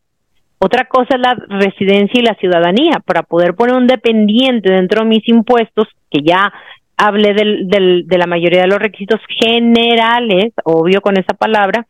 Otra 0.65 0.85
cosa 0.85 1.15
es 1.15 1.19
la 1.19 1.35
residencia 1.49 2.21
y 2.21 2.23
la 2.23 2.35
ciudadanía. 2.35 3.01
Para 3.05 3.23
poder 3.23 3.53
poner 3.53 3.75
un 3.75 3.85
dependiente 3.85 4.71
dentro 4.71 5.01
de 5.01 5.09
mis 5.09 5.27
impuestos, 5.27 5.89
que 6.09 6.21
ya 6.23 6.53
hablé 6.95 7.33
del, 7.33 8.07
de 8.07 8.17
la 8.17 8.27
mayoría 8.27 8.61
de 8.61 8.67
los 8.67 8.79
requisitos 8.79 9.19
generales, 9.27 10.53
obvio 10.63 11.01
con 11.01 11.17
esa 11.17 11.33
palabra, 11.33 11.85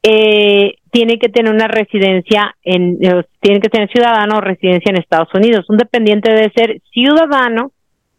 eh, 0.00 0.76
tiene 0.92 1.18
que 1.18 1.28
tener 1.28 1.52
una 1.52 1.66
residencia 1.66 2.54
en, 2.62 2.98
eh, 3.00 3.24
tiene 3.40 3.58
que 3.58 3.68
tener 3.68 3.90
ciudadano 3.90 4.36
o 4.36 4.40
residencia 4.40 4.90
en 4.90 4.98
Estados 4.98 5.34
Unidos. 5.34 5.68
Un 5.68 5.78
dependiente 5.78 6.30
debe 6.30 6.52
ser 6.54 6.80
ciudadano 6.92 7.72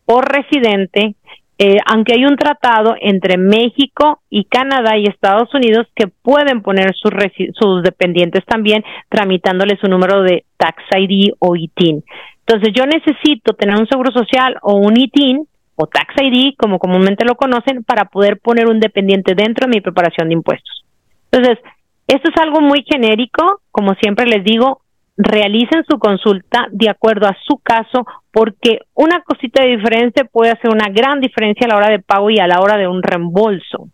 o 0.07 0.19
residente 0.19 1.15
eh, 1.57 1.77
aunque 1.85 2.13
hay 2.13 2.25
un 2.25 2.35
tratado 2.35 2.95
entre 2.99 3.37
México 3.37 4.19
y 4.29 4.43
Canadá 4.45 4.97
y 4.97 5.05
Estados 5.05 5.53
Unidos 5.53 5.87
que 5.95 6.07
pueden 6.07 6.61
poner 6.61 6.93
sus, 6.95 7.11
sus 7.53 7.81
dependientes 7.81 8.43
también 8.45 8.83
tramitándole 9.09 9.77
su 9.79 9.87
número 9.87 10.21
de 10.21 10.43
Tax 10.57 10.83
ID 10.97 11.33
o 11.39 11.55
ITIN. 11.55 12.03
Entonces 12.45 12.73
yo 12.75 12.85
necesito 12.85 13.53
tener 13.53 13.79
un 13.79 13.87
seguro 13.87 14.11
social 14.11 14.57
o 14.61 14.75
un 14.75 14.99
ITIN 14.99 15.47
o 15.75 15.87
Tax 15.87 16.13
ID, 16.21 16.55
como 16.57 16.79
comúnmente 16.79 17.25
lo 17.25 17.35
conocen, 17.35 17.83
para 17.83 18.05
poder 18.05 18.39
poner 18.39 18.67
un 18.67 18.79
dependiente 18.79 19.33
dentro 19.35 19.67
de 19.67 19.75
mi 19.75 19.81
preparación 19.81 20.29
de 20.29 20.35
impuestos. 20.35 20.85
Entonces, 21.31 21.59
esto 22.07 22.29
es 22.29 22.41
algo 22.41 22.61
muy 22.61 22.83
genérico, 22.83 23.61
como 23.71 23.93
siempre 23.95 24.25
les 24.25 24.43
digo, 24.43 24.81
realicen 25.17 25.83
su 25.89 25.97
consulta 25.97 26.67
de 26.71 26.89
acuerdo 26.89 27.27
a 27.27 27.37
su 27.45 27.57
caso, 27.57 28.05
porque 28.31 28.79
una 28.93 29.21
cosita 29.23 29.63
de 29.63 29.77
diferencia 29.77 30.25
puede 30.25 30.51
hacer 30.51 30.69
una 30.69 30.89
gran 30.89 31.19
diferencia 31.19 31.65
a 31.65 31.69
la 31.69 31.77
hora 31.77 31.89
de 31.89 31.99
pago 31.99 32.29
y 32.29 32.39
a 32.39 32.47
la 32.47 32.59
hora 32.59 32.77
de 32.77 32.87
un 32.87 33.01
reembolso. 33.01 33.89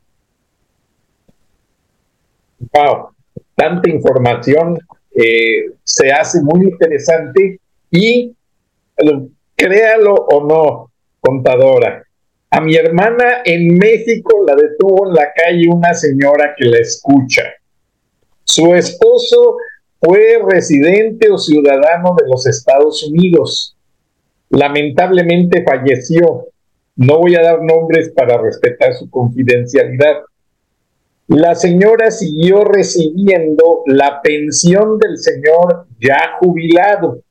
Wow, 2.74 3.10
tanta 3.56 3.90
información 3.90 4.78
eh, 5.16 5.72
se 5.84 6.12
hace 6.12 6.42
muy 6.42 6.66
interesante 6.66 7.60
y 7.90 8.34
créalo 9.56 10.14
o 10.14 10.48
no, 10.48 10.92
contadora. 11.20 12.04
A 12.50 12.62
mi 12.62 12.76
hermana 12.76 13.42
en 13.46 13.78
México 13.78 14.44
la 14.46 14.56
detuvo 14.56 15.08
en 15.08 15.14
la 15.14 15.32
calle 15.34 15.68
una 15.70 15.94
señora 15.94 16.54
que 16.58 16.66
la 16.66 16.80
escucha. 16.80 17.44
Su 18.44 18.76
esposo 18.76 19.58
fue 20.02 20.40
residente 20.50 21.30
o 21.30 21.38
ciudadano 21.38 22.16
de 22.20 22.28
los 22.28 22.48
Estados 22.48 23.04
Unidos. 23.04 23.78
Lamentablemente 24.50 25.64
falleció. 25.64 26.48
No 26.96 27.20
voy 27.20 27.36
a 27.36 27.44
dar 27.44 27.62
nombres 27.62 28.10
para 28.10 28.42
respetar 28.42 28.96
su 28.96 29.10
confidencialidad. 29.10 30.24
La 31.28 31.54
señora 31.54 32.10
siguió 32.10 32.64
recibiendo 32.66 33.84
la 33.86 34.22
pensión 34.22 34.98
del 34.98 35.18
señor 35.18 35.86
ya 36.00 36.38
jubilado 36.40 37.22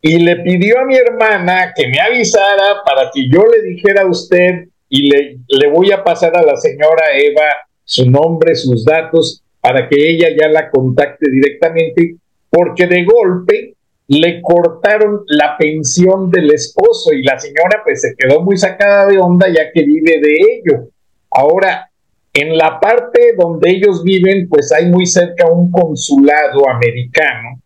y 0.00 0.18
le 0.18 0.36
pidió 0.36 0.80
a 0.80 0.86
mi 0.86 0.96
hermana 0.96 1.74
que 1.76 1.88
me 1.88 2.00
avisara 2.00 2.82
para 2.86 3.10
que 3.12 3.28
yo 3.28 3.44
le 3.46 3.62
dijera 3.62 4.02
a 4.02 4.06
usted 4.06 4.66
y 4.88 5.10
le, 5.10 5.38
le 5.46 5.68
voy 5.68 5.92
a 5.92 6.02
pasar 6.02 6.34
a 6.36 6.42
la 6.42 6.56
señora 6.56 7.04
Eva 7.14 7.44
su 7.84 8.10
nombre, 8.10 8.54
sus 8.54 8.84
datos, 8.84 9.44
para 9.60 9.88
que 9.88 9.96
ella 9.96 10.28
ya 10.38 10.48
la 10.48 10.70
contacte 10.70 11.30
directamente, 11.30 12.16
porque 12.48 12.86
de 12.86 13.04
golpe 13.04 13.74
le 14.08 14.40
cortaron 14.42 15.20
la 15.28 15.56
pensión 15.56 16.30
del 16.30 16.52
esposo 16.52 17.12
y 17.12 17.22
la 17.22 17.38
señora 17.38 17.82
pues 17.84 18.00
se 18.00 18.14
quedó 18.16 18.42
muy 18.42 18.56
sacada 18.56 19.06
de 19.06 19.18
onda 19.18 19.46
ya 19.48 19.70
que 19.72 19.84
vive 19.84 20.20
de 20.20 20.34
ello. 20.34 20.88
Ahora, 21.30 21.88
en 22.32 22.56
la 22.56 22.80
parte 22.80 23.34
donde 23.38 23.70
ellos 23.70 24.02
viven, 24.02 24.48
pues 24.48 24.72
hay 24.72 24.86
muy 24.86 25.06
cerca 25.06 25.48
un 25.50 25.70
consulado 25.70 26.68
americano, 26.68 27.60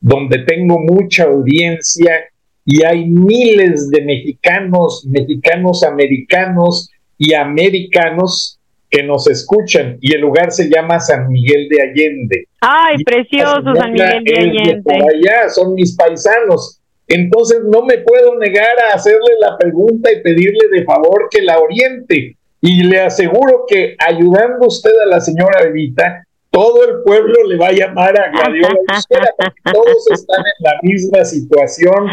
donde 0.00 0.40
tengo 0.40 0.78
mucha 0.78 1.24
audiencia 1.24 2.26
y 2.64 2.84
hay 2.84 3.06
miles 3.06 3.90
de 3.90 4.02
mexicanos, 4.02 5.04
mexicanos 5.06 5.82
americanos 5.82 6.90
y 7.18 7.34
americanos 7.34 8.60
que 8.92 9.02
nos 9.02 9.26
escuchan 9.26 9.96
y 10.02 10.14
el 10.14 10.20
lugar 10.20 10.52
se 10.52 10.68
llama 10.68 11.00
San 11.00 11.26
Miguel 11.28 11.66
de 11.70 11.80
Allende. 11.80 12.48
Ay, 12.60 13.02
precioso 13.02 13.74
San 13.74 13.92
Miguel 13.92 14.22
de 14.22 14.38
Allende. 14.38 14.82
allá 14.86 15.48
son 15.48 15.74
mis 15.74 15.96
paisanos. 15.96 16.78
Entonces 17.08 17.62
no 17.64 17.82
me 17.84 17.98
puedo 17.98 18.38
negar 18.38 18.76
a 18.90 18.94
hacerle 18.94 19.32
la 19.40 19.56
pregunta 19.56 20.12
y 20.12 20.22
pedirle 20.22 20.68
de 20.70 20.84
favor 20.84 21.28
que 21.30 21.40
la 21.40 21.58
oriente. 21.58 22.36
Y 22.60 22.84
le 22.84 23.00
aseguro 23.00 23.64
que 23.66 23.96
ayudando 23.98 24.66
usted 24.66 24.92
a 25.04 25.06
la 25.06 25.20
señora 25.20 25.62
Evita, 25.62 26.24
todo 26.50 26.84
el 26.84 27.02
pueblo 27.02 27.44
le 27.48 27.56
va 27.56 27.68
a 27.68 27.72
llamar 27.72 28.14
a 28.20 28.30
Gladiola 28.30 28.76
todos 29.72 30.10
están 30.10 30.40
en 30.40 30.64
la 30.64 30.78
misma 30.82 31.24
situación, 31.24 32.06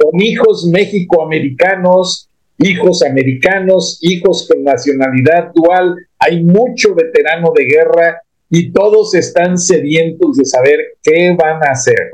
con 0.00 0.20
hijos 0.22 0.66
mexicoamericanos, 0.72 2.30
hijos 2.62 3.02
americanos, 3.02 3.98
hijos 4.02 4.48
con 4.48 4.62
nacionalidad 4.64 5.52
dual, 5.54 5.96
hay 6.18 6.42
mucho 6.42 6.94
veterano 6.94 7.52
de 7.54 7.64
guerra 7.64 8.22
y 8.48 8.70
todos 8.72 9.14
están 9.14 9.58
sedientos 9.58 10.36
de 10.36 10.44
saber 10.44 10.78
qué 11.02 11.34
van 11.38 11.62
a 11.62 11.72
hacer. 11.72 12.10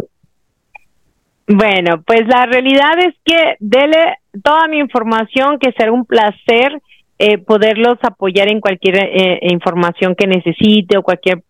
Bueno, 1.46 2.02
pues 2.06 2.26
la 2.26 2.46
realidad 2.46 2.98
es 2.98 3.14
que 3.24 3.56
dele 3.58 4.16
toda 4.42 4.68
mi 4.68 4.78
información, 4.78 5.58
que 5.58 5.72
será 5.72 5.92
un 5.92 6.04
placer 6.04 6.80
eh, 7.18 7.38
poderlos 7.38 7.98
apoyar 8.02 8.48
en 8.48 8.60
cualquier 8.60 8.96
eh, 8.96 9.40
información 9.50 10.14
que 10.14 10.26
necesite 10.26 10.98
o 10.98 11.02
cualquier 11.02 11.42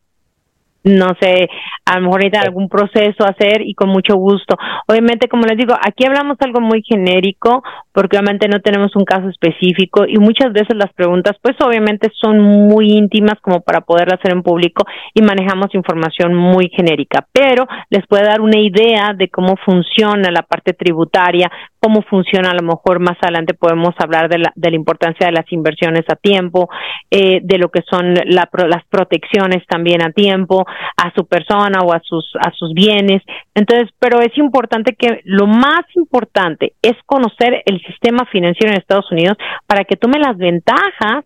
no 0.84 1.08
sé, 1.20 1.48
a 1.84 1.96
lo 1.96 2.02
mejor 2.02 2.20
necesitan 2.20 2.46
algún 2.46 2.68
proceso 2.68 3.24
hacer 3.24 3.62
y 3.62 3.74
con 3.74 3.88
mucho 3.88 4.16
gusto. 4.16 4.56
Obviamente, 4.86 5.28
como 5.28 5.44
les 5.44 5.56
digo, 5.56 5.74
aquí 5.74 6.04
hablamos 6.06 6.36
algo 6.40 6.60
muy 6.60 6.82
genérico 6.82 7.62
porque 7.92 8.16
obviamente 8.16 8.48
no 8.48 8.60
tenemos 8.60 8.94
un 8.94 9.04
caso 9.04 9.28
específico 9.28 10.04
y 10.06 10.18
muchas 10.18 10.52
veces 10.52 10.76
las 10.76 10.92
preguntas 10.92 11.36
pues 11.42 11.56
obviamente 11.60 12.10
son 12.14 12.40
muy 12.40 12.92
íntimas 12.92 13.40
como 13.40 13.60
para 13.60 13.80
poder 13.80 14.14
hacer 14.14 14.32
en 14.32 14.42
público 14.42 14.84
y 15.14 15.22
manejamos 15.22 15.74
información 15.74 16.34
muy 16.34 16.70
genérica, 16.74 17.26
pero 17.32 17.66
les 17.90 18.06
puede 18.06 18.24
dar 18.24 18.40
una 18.40 18.58
idea 18.58 19.14
de 19.16 19.28
cómo 19.28 19.56
funciona 19.64 20.30
la 20.30 20.42
parte 20.42 20.74
tributaria, 20.74 21.50
cómo 21.80 22.02
funciona 22.02 22.50
a 22.50 22.54
lo 22.54 22.66
mejor 22.66 23.00
más 23.00 23.16
adelante 23.20 23.54
podemos 23.54 23.94
hablar 23.98 24.28
de 24.28 24.38
la, 24.38 24.52
de 24.54 24.70
la 24.70 24.76
importancia 24.76 25.26
de 25.26 25.32
las 25.32 25.50
inversiones 25.52 26.04
a 26.08 26.16
tiempo, 26.16 26.68
eh, 27.10 27.40
de 27.42 27.58
lo 27.58 27.68
que 27.70 27.82
son 27.88 28.14
la, 28.14 28.48
las 28.68 28.84
protecciones 28.88 29.64
también 29.66 30.02
a 30.02 30.12
tiempo, 30.12 30.66
a 30.96 31.12
su 31.14 31.26
persona 31.26 31.80
o 31.84 31.92
a 31.92 32.00
sus, 32.00 32.32
a 32.40 32.50
sus 32.52 32.72
bienes. 32.74 33.22
Entonces, 33.54 33.90
pero 33.98 34.20
es 34.20 34.36
importante 34.38 34.94
que 34.94 35.20
lo 35.24 35.46
más 35.46 35.84
importante 35.94 36.74
es 36.82 36.96
conocer 37.06 37.62
el 37.66 37.80
sistema 37.82 38.24
financiero 38.26 38.72
en 38.72 38.78
Estados 38.78 39.10
Unidos 39.10 39.36
para 39.66 39.84
que 39.84 39.96
tome 39.96 40.18
las 40.18 40.36
ventajas, 40.36 41.24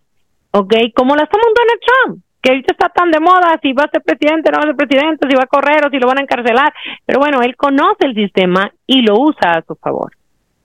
¿ok? 0.50 0.74
Como 0.94 1.16
las 1.16 1.28
toma 1.28 1.44
Donald 1.44 1.80
Trump 1.86 2.22
que 2.42 2.50
ahorita 2.50 2.72
está 2.72 2.88
tan 2.88 3.10
de 3.12 3.20
moda, 3.20 3.56
si 3.62 3.72
va 3.72 3.84
a 3.84 3.90
ser 3.90 4.02
presidente, 4.02 4.50
no 4.50 4.58
va 4.58 4.64
a 4.64 4.66
ser 4.66 4.76
presidente, 4.76 5.28
si 5.30 5.36
va 5.36 5.44
a 5.44 5.46
correr 5.46 5.86
o 5.86 5.90
si 5.90 5.98
lo 5.98 6.08
van 6.08 6.18
a 6.18 6.22
encarcelar. 6.22 6.72
Pero 7.06 7.20
bueno, 7.20 7.40
él 7.40 7.54
conoce 7.56 8.04
el 8.04 8.14
sistema 8.14 8.68
y 8.84 9.02
lo 9.02 9.14
usa 9.14 9.52
a 9.52 9.62
su 9.62 9.76
favor. 9.76 10.10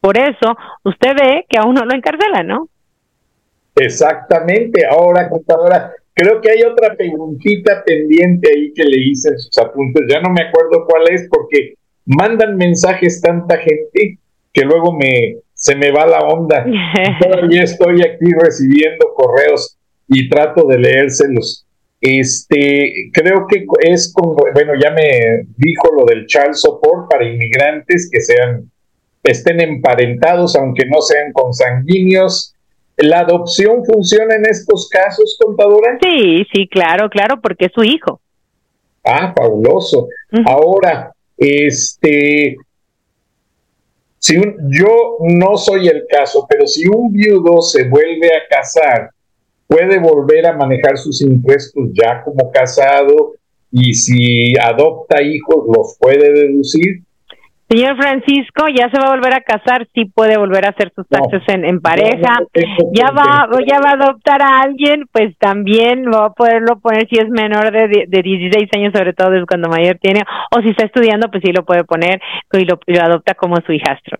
Por 0.01 0.17
eso 0.17 0.57
usted 0.83 1.15
ve 1.15 1.45
que 1.47 1.59
aún 1.59 1.75
no 1.75 1.85
lo 1.85 1.93
encarcela, 1.93 2.41
¿no? 2.41 2.67
Exactamente. 3.75 4.87
Ahora, 4.89 5.29
contadora, 5.29 5.93
Creo 6.17 6.41
que 6.41 6.49
hay 6.49 6.63
otra 6.63 6.95
preguntita 6.95 7.83
pendiente 7.85 8.49
ahí 8.49 8.73
que 8.73 8.83
le 8.83 8.97
hice 8.97 9.29
en 9.29 9.37
sus 9.37 9.55
apuntes. 9.59 10.03
Ya 10.09 10.19
no 10.19 10.31
me 10.31 10.41
acuerdo 10.41 10.83
cuál 10.87 11.03
es 11.11 11.27
porque 11.29 11.75
mandan 12.05 12.57
mensajes 12.57 13.21
tanta 13.21 13.57
gente 13.57 14.17
que 14.51 14.65
luego 14.65 14.93
me 14.93 15.37
se 15.53 15.75
me 15.75 15.91
va 15.91 16.07
la 16.07 16.19
onda. 16.19 16.65
Todavía 17.21 17.61
estoy 17.61 18.01
aquí 18.01 18.31
recibiendo 18.39 19.13
correos 19.15 19.77
y 20.07 20.27
trato 20.27 20.65
de 20.67 20.79
leérselos. 20.79 21.67
Este, 22.01 23.11
creo 23.13 23.45
que 23.47 23.65
es 23.81 24.11
como, 24.11 24.35
bueno, 24.53 24.73
ya 24.81 24.89
me 24.91 25.45
dijo 25.55 25.91
lo 25.95 26.05
del 26.05 26.25
child 26.25 26.53
support 26.53 27.11
para 27.11 27.25
inmigrantes 27.25 28.09
que 28.11 28.21
sean 28.21 28.71
estén 29.23 29.59
emparentados 29.59 30.55
aunque 30.55 30.85
no 30.85 31.01
sean 31.01 31.33
consanguíneos 31.33 32.55
¿La 32.97 33.19
adopción 33.19 33.85
funciona 33.85 34.35
en 34.35 34.45
estos 34.47 34.89
casos, 34.89 35.37
contadora? 35.39 35.99
Sí, 36.01 36.45
sí, 36.51 36.67
claro, 36.67 37.09
claro, 37.09 37.39
porque 37.39 37.65
es 37.65 37.71
su 37.73 37.83
hijo. 37.83 38.19
Ah, 39.03 39.33
fabuloso. 39.35 40.07
Ahora, 40.45 41.13
este, 41.37 42.57
si 44.17 44.35
yo 44.35 45.17
no 45.21 45.57
soy 45.57 45.87
el 45.87 46.05
caso, 46.09 46.45
pero 46.49 46.65
si 46.65 46.87
un 46.87 47.13
viudo 47.13 47.61
se 47.61 47.87
vuelve 47.87 48.27
a 48.27 48.47
casar, 48.49 49.11
puede 49.67 49.99
volver 49.99 50.47
a 50.47 50.57
manejar 50.57 50.97
sus 50.97 51.21
impuestos 51.21 51.89
ya 51.93 52.23
como 52.23 52.51
casado 52.51 53.33
y 53.71 53.93
si 53.93 54.57
adopta 54.57 55.21
hijos 55.21 55.65
los 55.67 55.97
puede 55.99 56.33
deducir. 56.33 57.03
Señor 57.69 57.97
Francisco, 57.97 58.65
ya 58.73 58.89
se 58.89 58.97
va 58.97 59.07
a 59.07 59.15
volver 59.15 59.33
a 59.33 59.41
casar, 59.41 59.85
sí 59.93 60.05
puede 60.05 60.37
volver 60.37 60.65
a 60.65 60.69
hacer 60.69 60.93
sus 60.95 61.05
taxes 61.07 61.41
en, 61.47 61.81
pareja, 61.81 62.39
ya 62.93 63.11
va, 63.11 63.49
ya 63.67 63.81
va 63.81 63.89
a 63.89 64.05
adoptar 64.05 64.41
a 64.41 64.61
alguien, 64.61 65.03
pues 65.11 65.37
también 65.37 66.05
va 66.05 66.27
a 66.27 66.33
poderlo 66.33 66.79
poner 66.79 67.09
si 67.09 67.17
es 67.17 67.29
menor 67.29 67.71
de, 67.73 68.05
de 68.07 68.21
16 68.21 68.69
años, 68.73 68.93
sobre 68.95 69.11
todo 69.11 69.33
es 69.33 69.45
cuando 69.45 69.67
mayor 69.67 69.97
tiene, 70.01 70.23
o 70.55 70.61
si 70.61 70.69
está 70.69 70.85
estudiando, 70.85 71.29
pues 71.29 71.43
sí 71.45 71.51
lo 71.51 71.65
puede 71.65 71.83
poner 71.83 72.21
y 72.53 72.63
lo, 72.63 72.79
adopta 73.01 73.33
como 73.33 73.57
su 73.57 73.73
hijastro. 73.73 74.17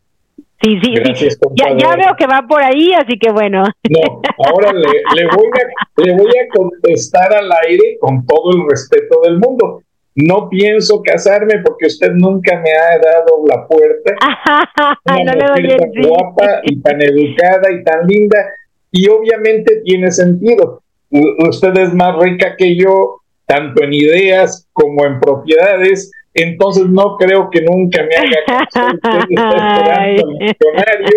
Sí, 0.62 0.78
sí, 0.84 0.96
sí. 1.16 1.28
Ya, 1.56 1.70
ya, 1.78 1.96
veo 1.96 2.16
que 2.18 2.26
va 2.26 2.42
por 2.50 2.62
ahí, 2.62 2.92
así 2.94 3.18
que 3.18 3.32
bueno. 3.32 3.64
No, 3.64 4.22
ahora 4.50 4.74
le, 4.74 4.90
le, 5.16 5.28
voy 5.28 5.50
a, 5.54 6.02
le 6.02 6.14
voy 6.16 6.32
a 6.32 6.48
contestar 6.54 7.32
al 7.34 7.50
aire 7.68 7.98
con 8.02 8.26
todo 8.26 8.52
el 8.56 8.68
respeto 8.68 9.22
del 9.24 9.38
mundo. 9.38 9.84
No 10.18 10.50
pienso 10.50 11.04
casarme 11.04 11.60
porque 11.64 11.86
usted 11.86 12.12
nunca 12.14 12.60
me 12.60 12.72
ha 12.72 12.98
dado 12.98 13.46
la 13.48 13.68
puerta. 13.68 14.16
Una 15.22 15.34
no 15.36 15.54
mujer 15.54 15.78
tan 15.78 16.10
guapa 16.10 16.62
y 16.64 16.82
tan 16.82 17.02
educada 17.02 17.72
y 17.72 17.84
tan 17.84 18.08
linda. 18.08 18.50
Y 18.92 19.08
obviamente 19.10 19.82
tiene 19.86 20.10
sentido. 20.10 20.82
usted 21.12 21.78
es 21.78 21.94
más 21.94 22.18
rica 22.18 22.56
que 22.58 22.76
yo, 22.76 23.22
tanto 23.46 23.84
en 23.84 23.94
ideas 23.94 24.68
como 24.74 25.06
en 25.06 25.20
propiedades. 25.20 26.12
Entonces 26.34 26.88
no 26.88 27.16
creo 27.18 27.52
que 27.52 27.62
nunca 27.62 28.04
me 28.04 28.16
haga 28.16 28.66
caso. 28.72 28.88
Usted 28.96 29.20
está 29.30 30.46
esperando 30.46 31.12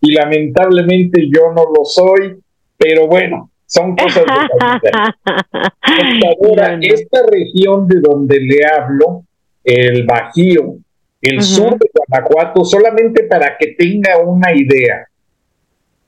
y 0.00 0.12
lamentablemente 0.12 1.28
yo 1.28 1.52
no 1.54 1.64
lo 1.76 1.84
soy. 1.84 2.38
Pero 2.78 3.06
bueno, 3.06 3.50
son 3.70 3.94
cosas 3.94 4.24
de 4.24 4.32
la 4.58 4.80
vida. 4.82 5.16
Ahora, 6.42 6.78
esta 6.82 7.22
región 7.30 7.86
de 7.86 8.00
donde 8.00 8.40
le 8.40 8.66
hablo, 8.66 9.24
el 9.62 10.04
Bajío, 10.04 10.78
el 11.22 11.40
sur 11.40 11.78
de 11.78 11.88
Guanajuato, 11.94 12.64
solamente 12.64 13.24
para 13.24 13.56
que 13.56 13.74
tenga 13.78 14.18
una 14.18 14.52
idea, 14.52 15.06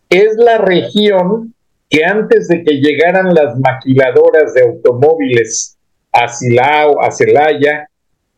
es 0.09 0.35
la 0.37 0.59
región 0.59 1.55
que 1.89 2.05
antes 2.05 2.49
de 2.49 2.65
que 2.65 2.81
llegaran 2.81 3.33
las 3.33 3.57
maquiladoras 3.59 4.55
de 4.55 4.63
automóviles 4.63 5.79
a 6.11 6.27
Silao, 6.27 7.01
a 7.01 7.13
Celaya, 7.13 7.89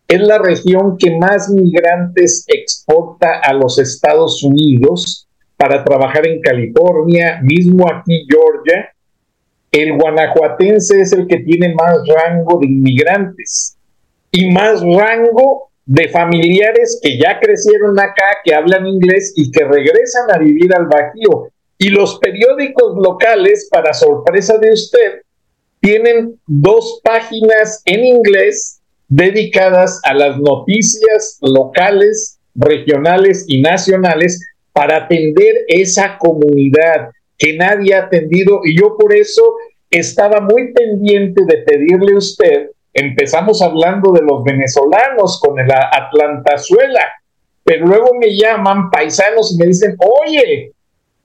es 0.07 0.21
la 0.21 0.39
región 0.39 0.99
que 0.99 1.17
más 1.17 1.49
migrantes 1.49 2.45
exporta 2.47 3.41
a 3.43 3.55
los 3.55 3.79
Estados 3.79 4.43
Unidos 4.43 5.27
para 5.57 5.83
trabajar 5.83 6.27
en 6.27 6.43
California, 6.43 7.41
mismo 7.43 7.91
aquí 7.91 8.27
Georgia, 8.29 8.94
el 9.75 9.99
guanajuatense 9.99 11.01
es 11.01 11.13
el 11.13 11.27
que 11.27 11.39
tiene 11.39 11.75
más 11.75 11.99
rango 12.07 12.61
de 12.61 12.67
inmigrantes 12.67 13.77
y 14.31 14.49
más 14.53 14.81
rango 14.83 15.73
de 15.85 16.09
familiares 16.11 17.01
que 17.03 17.19
ya 17.19 17.41
crecieron 17.41 17.99
acá, 17.99 18.39
que 18.45 18.55
hablan 18.55 18.87
inglés 18.87 19.33
y 19.35 19.51
que 19.51 19.65
regresan 19.65 20.31
a 20.33 20.39
vivir 20.39 20.73
al 20.75 20.87
Bajío. 20.87 21.49
Y 21.77 21.89
los 21.89 22.21
periódicos 22.21 22.97
locales, 22.97 23.69
para 23.69 23.93
sorpresa 23.93 24.59
de 24.59 24.73
usted, 24.73 25.23
tienen 25.81 26.39
dos 26.47 27.01
páginas 27.03 27.83
en 27.85 28.05
inglés 28.05 28.81
dedicadas 29.09 30.01
a 30.05 30.15
las 30.15 30.39
noticias 30.39 31.39
locales, 31.41 32.39
regionales 32.55 33.45
y 33.49 33.61
nacionales 33.61 34.41
para 34.73 34.99
atender 34.99 35.65
esa 35.67 36.17
comunidad 36.19 37.11
que 37.39 37.57
nadie 37.57 37.95
ha 37.95 38.05
atendido 38.05 38.61
y 38.65 38.79
yo 38.79 38.97
por 38.97 39.15
eso 39.15 39.43
estaba 39.91 40.41
muy 40.41 40.73
pendiente 40.73 41.45
de 41.45 41.59
pedirle 41.59 42.15
a 42.15 42.19
usted, 42.19 42.71
empezamos 42.93 43.61
hablando 43.63 44.13
de 44.13 44.23
los 44.23 44.43
venezolanos 44.45 45.41
con 45.41 45.59
el 45.59 45.71
Atlantazuela, 45.71 47.13
pero 47.65 47.87
luego 47.87 48.11
me 48.19 48.37
llaman 48.37 48.91
paisanos 48.91 49.53
y 49.55 49.59
me 49.59 49.67
dicen, 49.67 49.97
oye, 49.99 50.73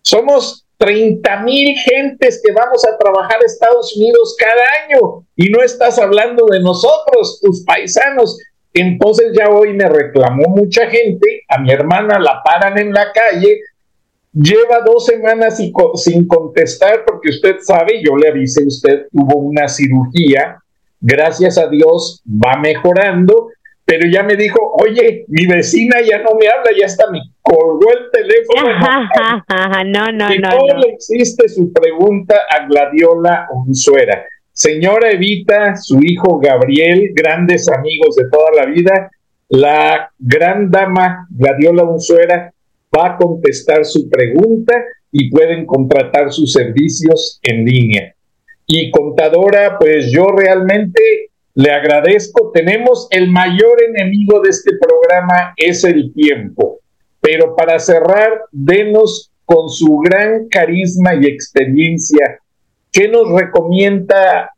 somos 0.02 0.66
30 0.78 1.42
mil 1.42 1.78
gentes 1.78 2.42
que 2.44 2.54
vamos 2.54 2.86
a 2.88 2.98
trabajar 2.98 3.38
a 3.42 3.46
Estados 3.46 3.96
Unidos 3.98 4.36
cada 4.40 4.64
año 4.86 5.26
y 5.36 5.50
no 5.50 5.62
estás 5.62 6.00
hablando 6.00 6.46
de 6.50 6.62
nosotros, 6.62 7.40
tus 7.42 7.64
paisanos. 7.66 8.38
Entonces 8.74 9.34
ya 9.38 9.50
hoy 9.50 9.74
me 9.74 9.90
reclamó 9.90 10.44
mucha 10.48 10.88
gente, 10.88 11.44
a 11.50 11.60
mi 11.60 11.72
hermana 11.72 12.18
la 12.20 12.42
paran 12.44 12.78
en 12.78 12.94
la 12.94 13.12
calle, 13.12 13.60
Lleva 14.42 14.80
dos 14.86 15.06
semanas 15.06 15.58
sin 15.96 16.26
contestar 16.26 17.04
porque 17.06 17.28
usted 17.30 17.58
sabe, 17.60 18.02
yo 18.02 18.16
le 18.16 18.30
avisé, 18.30 18.66
usted 18.66 19.08
tuvo 19.12 19.38
una 19.40 19.68
cirugía, 19.68 20.60
gracias 21.02 21.58
a 21.58 21.68
Dios 21.68 22.24
va 22.26 22.58
mejorando, 22.58 23.50
pero 23.84 24.08
ya 24.10 24.24
me 24.24 24.38
dijo, 24.38 24.60
oye, 24.80 25.26
mi 25.28 25.46
vecina 25.46 25.98
ya 26.00 26.20
no 26.20 26.36
me 26.36 26.48
habla, 26.48 26.72
ya 26.80 26.86
está, 26.86 27.12
me 27.12 27.20
colgó 27.42 27.92
el 27.92 28.10
teléfono. 28.12 28.80
no, 29.86 30.12
no, 30.14 30.34
y 30.34 30.40
no. 30.40 30.50
no, 30.52 30.78
le 30.78 30.94
existe 30.94 31.50
su 31.50 31.74
pregunta 31.74 32.38
a 32.50 32.66
Gladiola 32.66 33.50
Unzuera. 33.52 34.26
Señora 34.54 35.12
Evita, 35.12 35.76
su 35.76 36.00
hijo 36.02 36.40
Gabriel, 36.40 37.12
grandes 37.14 37.68
amigos 37.68 38.16
de 38.16 38.30
toda 38.30 38.52
la 38.56 38.66
vida, 38.68 39.12
la 39.50 40.10
gran 40.18 40.72
dama 40.72 41.28
Gladiola 41.30 41.84
Unzuera 41.84 42.54
va 42.96 43.08
a 43.08 43.18
contestar 43.18 43.86
su 43.86 44.10
pregunta 44.10 44.74
y 45.12 45.30
pueden 45.30 45.66
contratar 45.66 46.32
sus 46.32 46.54
servicios 46.54 47.40
en 47.42 47.66
línea. 47.66 48.16
Y 48.66 48.92
contadora, 48.92 49.78
pues 49.80 50.12
yo 50.12 50.28
realmente 50.28 51.02
le 51.56 51.72
agradezco. 51.72 52.52
Tenemos 52.54 53.08
el 53.12 53.30
mayor 53.30 53.84
enemigo 53.84 54.42
de 54.42 54.50
este 54.50 54.72
programa 54.78 55.54
es 55.58 55.84
el 55.84 56.14
tiempo. 56.14 56.80
Pero 57.22 57.56
para 57.56 57.80
cerrar, 57.80 58.44
denos 58.52 59.32
con 59.46 59.70
su 59.70 59.98
gran 59.98 60.48
carisma 60.48 61.16
y 61.16 61.26
experiencia, 61.26 62.40
¿qué 62.92 63.08
nos 63.08 63.30
recomienda 63.32 64.52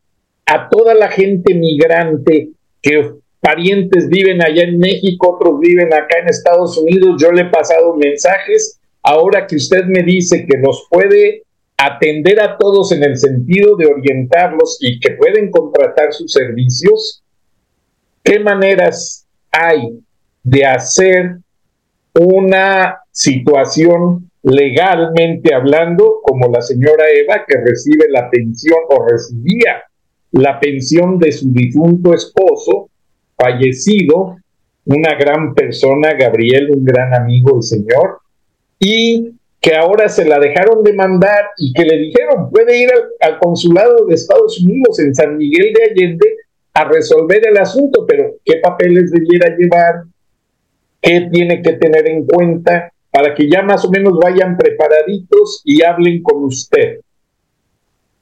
a 0.46 0.70
toda 0.70 0.94
la 0.94 1.08
gente 1.08 1.54
migrante 1.54 2.50
que 2.82 3.12
parientes 3.41 4.08
viven 4.08 4.41
allá 4.41 4.63
en 4.63 4.77
México, 4.77 5.36
otros 5.36 5.60
viven 5.60 5.93
acá 5.93 6.19
en 6.21 6.30
Estados 6.30 6.77
Unidos, 6.77 7.21
yo 7.21 7.32
le 7.32 7.41
he 7.41 7.49
pasado 7.49 7.95
mensajes, 7.95 8.80
ahora 9.01 9.47
que 9.47 9.56
usted 9.56 9.86
me 9.86 10.04
dice 10.04 10.45
que 10.45 10.58
nos 10.60 10.88
puede 10.89 11.43
atender 11.75 12.39
a 12.39 12.58
todos 12.58 12.91
en 12.91 13.04
el 13.04 13.17
sentido 13.17 13.75
de 13.75 13.88
orientarlos 13.88 14.77
y 14.80 14.99
que 14.99 15.15
pueden 15.15 15.49
contratar 15.49 16.13
sus 16.13 16.32
servicios, 16.32 17.23
¿qué 18.23 18.39
maneras 18.39 19.25
hay 19.51 19.99
de 20.43 20.65
hacer 20.65 21.38
una 22.13 22.99
situación 23.12 24.30
legalmente 24.43 25.54
hablando, 25.54 26.19
como 26.21 26.47
la 26.51 26.62
señora 26.62 27.06
Eva, 27.10 27.43
que 27.47 27.58
recibe 27.60 28.06
la 28.10 28.30
pensión 28.30 28.80
o 28.89 29.04
recibía 29.08 29.84
la 30.32 30.60
pensión 30.60 31.17
de 31.17 31.32
su 31.32 31.51
difunto 31.51 32.13
esposo, 32.13 32.90
fallecido, 33.41 34.38
una 34.86 35.15
gran 35.15 35.54
persona, 35.56 36.13
Gabriel, 36.13 36.71
un 36.71 36.86
gran 36.86 37.13
amigo 37.13 37.54
del 37.54 37.63
Señor, 37.63 38.19
y 38.80 39.34
que 39.60 39.75
ahora 39.75 40.10
se 40.10 40.25
la 40.25 40.39
dejaron 40.39 40.84
de 40.84 40.93
mandar 40.93 41.49
y 41.58 41.71
que 41.73 41.86
le 41.86 41.97
dijeron, 41.97 42.49
puede 42.49 42.82
ir 42.82 42.89
al, 43.19 43.38
consulado 43.38 44.06
de 44.06 44.15
Estados 44.15 44.60
Unidos 44.60 44.99
en 44.99 45.13
San 45.13 45.38
Miguel 45.38 45.71
de 45.73 45.84
Allende 45.91 46.27
a 46.73 46.86
resolver 46.86 47.47
el 47.47 47.58
asunto, 47.58 48.06
pero 48.08 48.36
¿qué 48.43 48.58
papeles 48.58 49.12
debiera 49.12 49.56
llevar? 49.56 50.04
¿Qué 50.99 51.30
tiene 51.32 51.62
que 51.62 51.73
tener 51.73 52.08
en 52.08 52.25
cuenta 52.25 52.91
para 53.12 53.36
que 53.36 53.49
ya 53.49 53.62
más 53.62 53.86
o 53.86 53.91
menos 53.91 54.17
vayan 54.23 54.58
preparaditos 54.58 55.62
y 55.63 55.84
hablen 55.84 56.23
con 56.23 56.43
usted? 56.43 57.01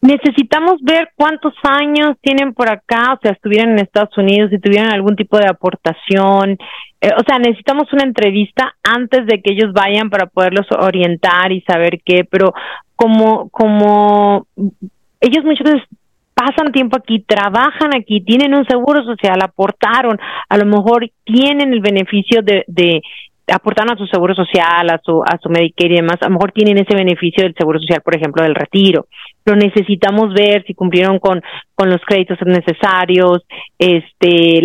Necesitamos 0.01 0.81
ver 0.81 1.09
cuántos 1.15 1.53
años 1.63 2.15
tienen 2.21 2.53
por 2.53 2.69
acá, 2.69 3.13
o 3.13 3.19
sea, 3.21 3.31
estuvieran 3.31 3.71
en 3.71 3.79
Estados 3.79 4.17
Unidos, 4.17 4.51
y 4.53 4.59
tuvieran 4.59 4.91
algún 4.91 5.15
tipo 5.15 5.37
de 5.37 5.47
aportación, 5.47 6.57
eh, 7.01 7.11
o 7.17 7.23
sea, 7.27 7.39
necesitamos 7.39 7.91
una 7.93 8.03
entrevista 8.03 8.75
antes 8.83 9.25
de 9.25 9.41
que 9.41 9.53
ellos 9.53 9.73
vayan 9.73 10.09
para 10.09 10.27
poderlos 10.27 10.67
orientar 10.71 11.51
y 11.51 11.61
saber 11.61 11.99
qué, 12.03 12.25
pero 12.29 12.53
como, 12.95 13.49
como 13.49 14.47
ellos 15.21 15.43
muchas 15.45 15.71
veces 15.71 15.87
pasan 16.33 16.71
tiempo 16.71 16.97
aquí, 16.97 17.19
trabajan 17.19 17.93
aquí, 17.93 18.21
tienen 18.21 18.53
un 18.53 18.65
seguro 18.65 19.03
social, 19.03 19.39
aportaron, 19.43 20.17
a 20.47 20.57
lo 20.57 20.65
mejor 20.65 21.09
tienen 21.25 21.73
el 21.73 21.81
beneficio 21.81 22.41
de, 22.41 22.63
de 22.67 23.01
aportaron 23.51 23.93
a 23.93 23.97
su 23.97 24.07
seguro 24.07 24.33
social, 24.35 24.89
a 24.89 24.99
su, 25.03 25.21
a 25.21 25.37
su 25.41 25.49
Medicare 25.49 25.93
y 25.93 25.97
demás, 25.97 26.17
a 26.21 26.25
lo 26.25 26.33
mejor 26.33 26.51
tienen 26.51 26.77
ese 26.77 26.95
beneficio 26.95 27.43
del 27.43 27.55
seguro 27.55 27.79
social, 27.79 28.01
por 28.01 28.15
ejemplo, 28.15 28.43
del 28.43 28.55
retiro. 28.55 29.07
Pero 29.43 29.57
necesitamos 29.57 30.33
ver 30.33 30.63
si 30.65 30.73
cumplieron 30.73 31.19
con, 31.19 31.41
con 31.75 31.89
los 31.89 32.01
créditos 32.05 32.37
necesarios, 32.45 33.45
este, 33.77 34.61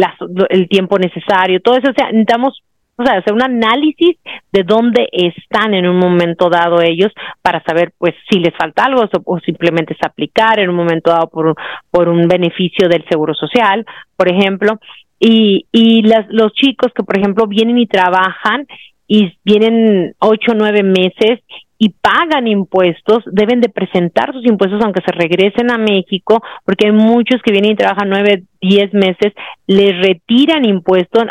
el 0.51 0.69
tiempo 0.69 0.99
necesario, 0.99 1.61
todo 1.61 1.77
eso. 1.77 1.91
O 1.91 1.95
sea, 1.95 2.11
necesitamos 2.11 2.63
o 2.97 3.05
sea, 3.05 3.19
hacer 3.19 3.33
un 3.33 3.43
análisis 3.43 4.17
de 4.53 4.63
dónde 4.63 5.09
están 5.11 5.75
en 5.75 5.89
un 5.89 5.99
momento 5.99 6.49
dado 6.49 6.81
ellos 6.81 7.13
para 7.43 7.63
saber, 7.65 7.93
pues, 7.99 8.15
si 8.31 8.39
les 8.39 8.55
falta 8.57 8.85
algo 8.85 9.03
o, 9.25 9.41
simplemente 9.41 9.95
es 9.95 9.99
aplicar 10.07 10.61
en 10.61 10.71
un 10.71 10.77
momento 10.77 11.11
dado 11.11 11.29
por, 11.29 11.55
por 11.91 12.09
un 12.09 12.29
beneficio 12.29 12.89
del 12.89 13.05
seguro 13.09 13.35
social, 13.35 13.85
por 14.17 14.31
ejemplo. 14.31 14.79
Y, 15.27 15.67
y 15.73 16.03
las, 16.03 16.27
los 16.29 16.53
chicos 16.53 16.93
que, 16.95 17.03
por 17.03 17.17
ejemplo, 17.17 17.47
vienen 17.47 17.79
y 17.79 17.87
trabajan 17.87 18.67
y 19.09 19.33
vienen 19.43 20.15
ocho 20.19 20.53
nueve 20.55 20.83
meses 20.83 21.41
y 21.79 21.95
pagan 22.01 22.47
impuestos, 22.47 23.25
deben 23.27 23.61
de 23.61 23.69
presentar 23.69 24.33
sus 24.33 24.47
impuestos 24.47 24.81
aunque 24.83 25.03
se 25.05 25.13
regresen 25.13 25.71
a 25.71 25.79
México, 25.79 26.43
porque 26.65 26.87
hay 26.87 26.93
muchos 26.93 27.41
que 27.43 27.53
vienen 27.53 27.73
y 27.73 27.77
trabajan 27.77 28.11
nueve, 28.11 28.45
diez 28.61 28.93
meses, 28.93 29.33
les 29.67 29.97
retiran 30.07 30.65
impuestos, 30.67 31.25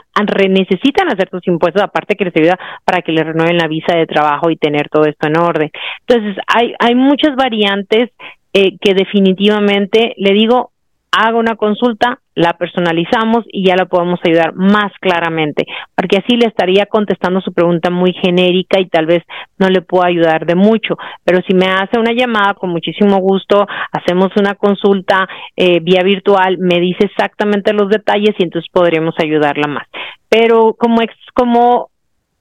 necesitan 0.49 1.07
hacer 1.07 1.29
sus 1.29 1.47
impuestos, 1.47 1.83
aparte 1.83 2.15
que 2.15 2.25
les 2.25 2.35
ayuda 2.35 2.59
para 2.85 3.01
que 3.03 3.11
les 3.11 3.25
renueven 3.25 3.57
la 3.57 3.67
visa 3.67 3.95
de 3.95 4.07
trabajo 4.07 4.49
y 4.49 4.57
tener 4.57 4.89
todo 4.89 5.05
esto 5.05 5.27
en 5.27 5.37
orden. 5.37 5.71
Entonces, 6.07 6.35
hay, 6.47 6.73
hay 6.79 6.95
muchas 6.95 7.35
variantes 7.35 8.09
eh, 8.53 8.77
que 8.81 8.93
definitivamente, 8.93 10.13
le 10.17 10.33
digo, 10.33 10.72
haga 11.15 11.37
una 11.37 11.55
consulta, 11.55 12.19
la 12.35 12.53
personalizamos 12.53 13.45
y 13.51 13.67
ya 13.67 13.75
la 13.75 13.85
podemos 13.85 14.19
ayudar 14.25 14.55
más 14.55 14.91
claramente, 14.99 15.65
porque 15.95 16.17
así 16.17 16.35
le 16.35 16.47
estaría 16.47 16.87
contestando 16.87 17.41
su 17.41 17.53
pregunta 17.53 17.91
muy 17.91 18.13
genérica 18.13 18.79
y 18.79 18.87
tal 18.87 19.05
vez 19.05 19.23
no 19.59 19.69
le 19.69 19.81
pueda 19.81 20.07
ayudar 20.07 20.47
de 20.47 20.55
mucho. 20.55 20.97
Pero 21.23 21.41
si 21.47 21.53
me 21.53 21.67
hace 21.67 21.99
una 21.99 22.13
llamada, 22.13 22.55
con 22.55 22.71
muchísimo 22.71 23.17
gusto, 23.17 23.67
hacemos 23.91 24.29
una 24.35 24.55
consulta 24.55 25.27
eh, 25.55 25.79
vía 25.81 26.01
virtual, 26.03 26.57
me 26.57 26.79
dice 26.79 27.05
exactamente 27.05 27.73
los 27.73 27.89
detalles 27.89 28.35
y 28.39 28.43
entonces 28.43 28.69
podremos 28.71 29.13
ayudarla 29.19 29.67
más. 29.67 29.87
Pero 30.29 30.73
como 30.73 31.01
ex, 31.03 31.13
como 31.35 31.89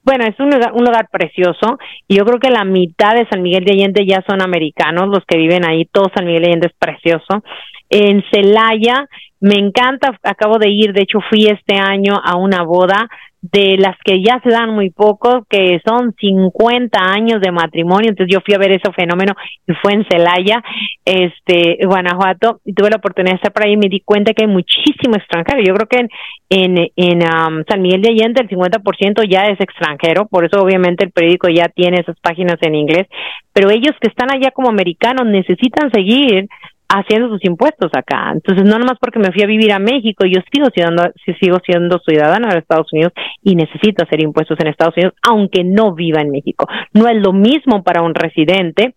bueno, 0.03 0.25
es 0.25 0.37
un 0.39 0.49
lugar, 0.49 0.73
un 0.73 0.83
lugar 0.83 1.07
precioso 1.09 1.77
y 2.07 2.17
yo 2.17 2.25
creo 2.25 2.39
que 2.39 2.49
la 2.49 2.65
mitad 2.65 3.15
de 3.15 3.27
San 3.29 3.41
Miguel 3.41 3.63
de 3.63 3.71
Allende 3.71 4.05
ya 4.05 4.23
son 4.27 4.41
americanos, 4.41 5.07
los 5.07 5.25
que 5.25 5.37
viven 5.37 5.65
ahí, 5.65 5.85
todo 5.85 6.11
San 6.13 6.25
Miguel 6.25 6.43
de 6.43 6.47
Allende 6.49 6.67
es 6.67 6.73
precioso. 6.77 7.43
En 7.89 8.23
Celaya, 8.31 9.07
me 9.43 9.55
encanta, 9.55 10.17
acabo 10.23 10.57
de 10.57 10.69
ir, 10.69 10.93
de 10.93 11.01
hecho 11.01 11.19
fui 11.29 11.47
este 11.47 11.75
año 11.75 12.13
a 12.23 12.37
una 12.37 12.63
boda 12.63 13.09
de 13.41 13.75
las 13.77 13.97
que 14.05 14.23
ya 14.23 14.39
se 14.41 14.49
dan 14.49 14.69
muy 14.69 14.89
poco, 14.89 15.45
que 15.49 15.81
son 15.85 16.15
50 16.17 16.97
años 16.97 17.41
de 17.41 17.51
matrimonio, 17.51 18.09
entonces 18.09 18.33
yo 18.33 18.39
fui 18.39 18.53
a 18.53 18.57
ver 18.57 18.71
ese 18.71 18.89
fenómeno 18.93 19.33
y 19.67 19.73
fue 19.81 19.95
en 19.95 20.05
Celaya, 20.09 20.63
este, 21.03 21.77
Guanajuato, 21.85 22.61
y 22.63 22.73
tuve 22.73 22.91
la 22.91 22.95
oportunidad 22.95 23.33
de 23.33 23.35
estar 23.35 23.51
por 23.51 23.65
ahí. 23.65 23.73
Y 23.73 23.77
me 23.77 23.89
di 23.89 23.99
cuenta 23.99 24.33
que 24.33 24.45
hay 24.45 24.49
muchísimo 24.49 25.17
extranjero. 25.17 25.61
Yo 25.61 25.73
creo 25.73 25.87
que 25.89 25.99
en, 25.99 26.09
en, 26.49 26.91
en 26.95 27.17
um, 27.23 27.65
San 27.67 27.81
Miguel 27.81 28.01
de 28.01 28.11
Allende 28.11 28.43
el 28.43 28.47
50% 28.47 29.29
ya 29.29 29.47
es 29.47 29.59
extranjero, 29.59 30.25
por 30.27 30.45
eso 30.45 30.61
obviamente 30.61 31.03
el 31.03 31.11
periódico 31.11 31.49
ya 31.49 31.67
tiene 31.67 31.99
esas 31.99 32.17
páginas 32.21 32.55
en 32.61 32.75
inglés, 32.75 33.07
pero 33.51 33.71
ellos 33.71 33.91
que 33.99 34.07
están 34.07 34.31
allá 34.31 34.51
como 34.51 34.69
americanos 34.69 35.25
necesitan 35.25 35.91
seguir 35.91 36.47
haciendo 36.93 37.29
sus 37.29 37.43
impuestos 37.45 37.91
acá. 37.93 38.31
Entonces, 38.33 38.63
no 38.65 38.77
nomás 38.77 38.97
porque 38.99 39.19
me 39.19 39.31
fui 39.31 39.43
a 39.43 39.47
vivir 39.47 39.71
a 39.71 39.79
México, 39.79 40.25
yo 40.25 40.41
sigo 40.51 40.67
siendo, 40.73 41.03
sigo 41.39 41.57
siendo 41.65 41.99
ciudadana 41.99 42.49
de 42.49 42.59
Estados 42.59 42.91
Unidos 42.93 43.13
y 43.41 43.55
necesito 43.55 44.03
hacer 44.03 44.21
impuestos 44.21 44.59
en 44.59 44.67
Estados 44.67 44.95
Unidos, 44.95 45.15
aunque 45.23 45.63
no 45.63 45.93
viva 45.93 46.21
en 46.21 46.31
México. 46.31 46.67
No 46.93 47.07
es 47.07 47.17
lo 47.17 47.33
mismo 47.33 47.83
para 47.83 48.03
un 48.03 48.13
residente, 48.13 48.95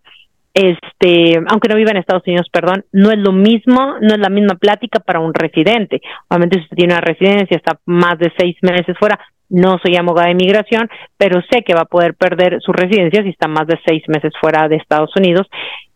este, 0.52 1.38
aunque 1.48 1.68
no 1.68 1.76
viva 1.76 1.90
en 1.90 1.98
Estados 1.98 2.22
Unidos, 2.26 2.48
perdón, 2.50 2.84
no 2.92 3.10
es 3.10 3.18
lo 3.18 3.32
mismo, 3.32 3.96
no 4.00 4.14
es 4.14 4.18
la 4.18 4.30
misma 4.30 4.54
plática 4.54 5.00
para 5.00 5.20
un 5.20 5.34
residente. 5.34 6.00
Obviamente, 6.28 6.58
si 6.58 6.64
usted 6.64 6.76
tiene 6.76 6.94
una 6.94 7.02
residencia, 7.02 7.56
está 7.56 7.78
más 7.86 8.18
de 8.18 8.32
seis 8.38 8.56
meses 8.62 8.96
fuera, 8.98 9.18
no 9.48 9.78
soy 9.82 9.96
abogada 9.96 10.26
de 10.26 10.32
inmigración, 10.32 10.88
pero 11.16 11.40
sé 11.50 11.62
que 11.62 11.74
va 11.74 11.82
a 11.82 11.86
poder 11.86 12.14
perder 12.14 12.58
su 12.60 12.72
residencia 12.72 13.22
si 13.22 13.30
está 13.30 13.48
más 13.48 13.66
de 13.66 13.78
seis 13.86 14.02
meses 14.08 14.32
fuera 14.40 14.68
de 14.68 14.76
Estados 14.76 15.10
Unidos 15.16 15.46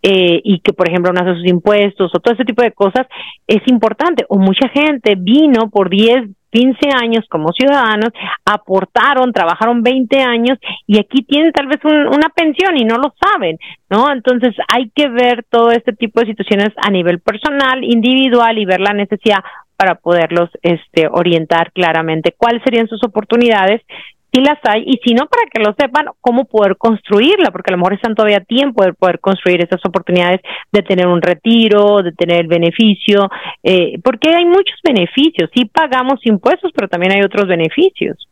eh, 0.03 0.41
y 0.45 0.61
que, 0.61 0.73
por 0.73 0.89
ejemplo, 0.89 1.13
no 1.13 1.21
hace 1.21 1.39
sus 1.39 1.49
impuestos 1.49 2.11
o 2.15 2.21
todo 2.21 2.35
ese 2.35 2.45
tipo 2.45 2.63
de 2.63 2.73
cosas, 2.73 3.07
es 3.47 3.61
importante. 3.67 4.25
O 4.29 4.39
mucha 4.39 4.69
gente 4.69 5.15
vino 5.17 5.69
por 5.71 5.91
10, 5.91 6.31
15 6.51 6.79
años 6.95 7.25
como 7.29 7.53
ciudadanos, 7.53 8.11
aportaron, 8.45 9.33
trabajaron 9.33 9.83
20 9.83 10.21
años 10.21 10.59
y 10.87 10.99
aquí 10.99 11.23
tienen 11.23 11.53
tal 11.53 11.67
vez 11.67 11.79
una 11.85 12.29
pensión 12.35 12.77
y 12.77 12.85
no 12.85 12.97
lo 12.97 13.15
saben, 13.21 13.59
¿no? 13.89 14.11
Entonces 14.11 14.55
hay 14.69 14.91
que 14.95 15.09
ver 15.09 15.45
todo 15.49 15.71
este 15.71 15.93
tipo 15.93 16.21
de 16.21 16.27
situaciones 16.27 16.71
a 16.77 16.91
nivel 16.91 17.21
personal, 17.21 17.85
individual 17.85 18.59
y 18.59 18.65
ver 18.65 18.81
la 18.81 18.95
necesidad 18.95 19.39
para 19.81 19.95
poderlos 19.95 20.51
este, 20.61 21.09
orientar 21.11 21.73
claramente 21.73 22.35
cuáles 22.37 22.63
serían 22.63 22.87
sus 22.87 23.03
oportunidades 23.03 23.81
si 24.31 24.43
las 24.43 24.59
hay 24.65 24.83
y 24.87 25.01
si 25.03 25.15
no 25.15 25.27
para 25.27 25.49
que 25.51 25.59
lo 25.59 25.73
sepan 25.73 26.05
cómo 26.21 26.45
poder 26.45 26.77
construirla 26.77 27.51
porque 27.51 27.71
a 27.71 27.77
lo 27.77 27.79
mejor 27.79 27.95
están 27.95 28.15
todavía 28.15 28.37
a 28.37 28.45
tiempo 28.45 28.85
de 28.85 28.93
poder 28.93 29.21
construir 29.21 29.65
esas 29.65 29.81
oportunidades 29.87 30.43
de 30.71 30.83
tener 30.83 31.07
un 31.07 31.23
retiro 31.23 32.03
de 32.03 32.13
tener 32.13 32.41
el 32.41 32.47
beneficio 32.47 33.31
eh, 33.63 33.99
porque 34.05 34.29
hay 34.29 34.45
muchos 34.45 34.79
beneficios 34.85 35.49
sí 35.55 35.65
pagamos 35.65 36.21
impuestos 36.25 36.71
pero 36.75 36.87
también 36.87 37.13
hay 37.13 37.23
otros 37.23 37.49
beneficios. 37.49 38.29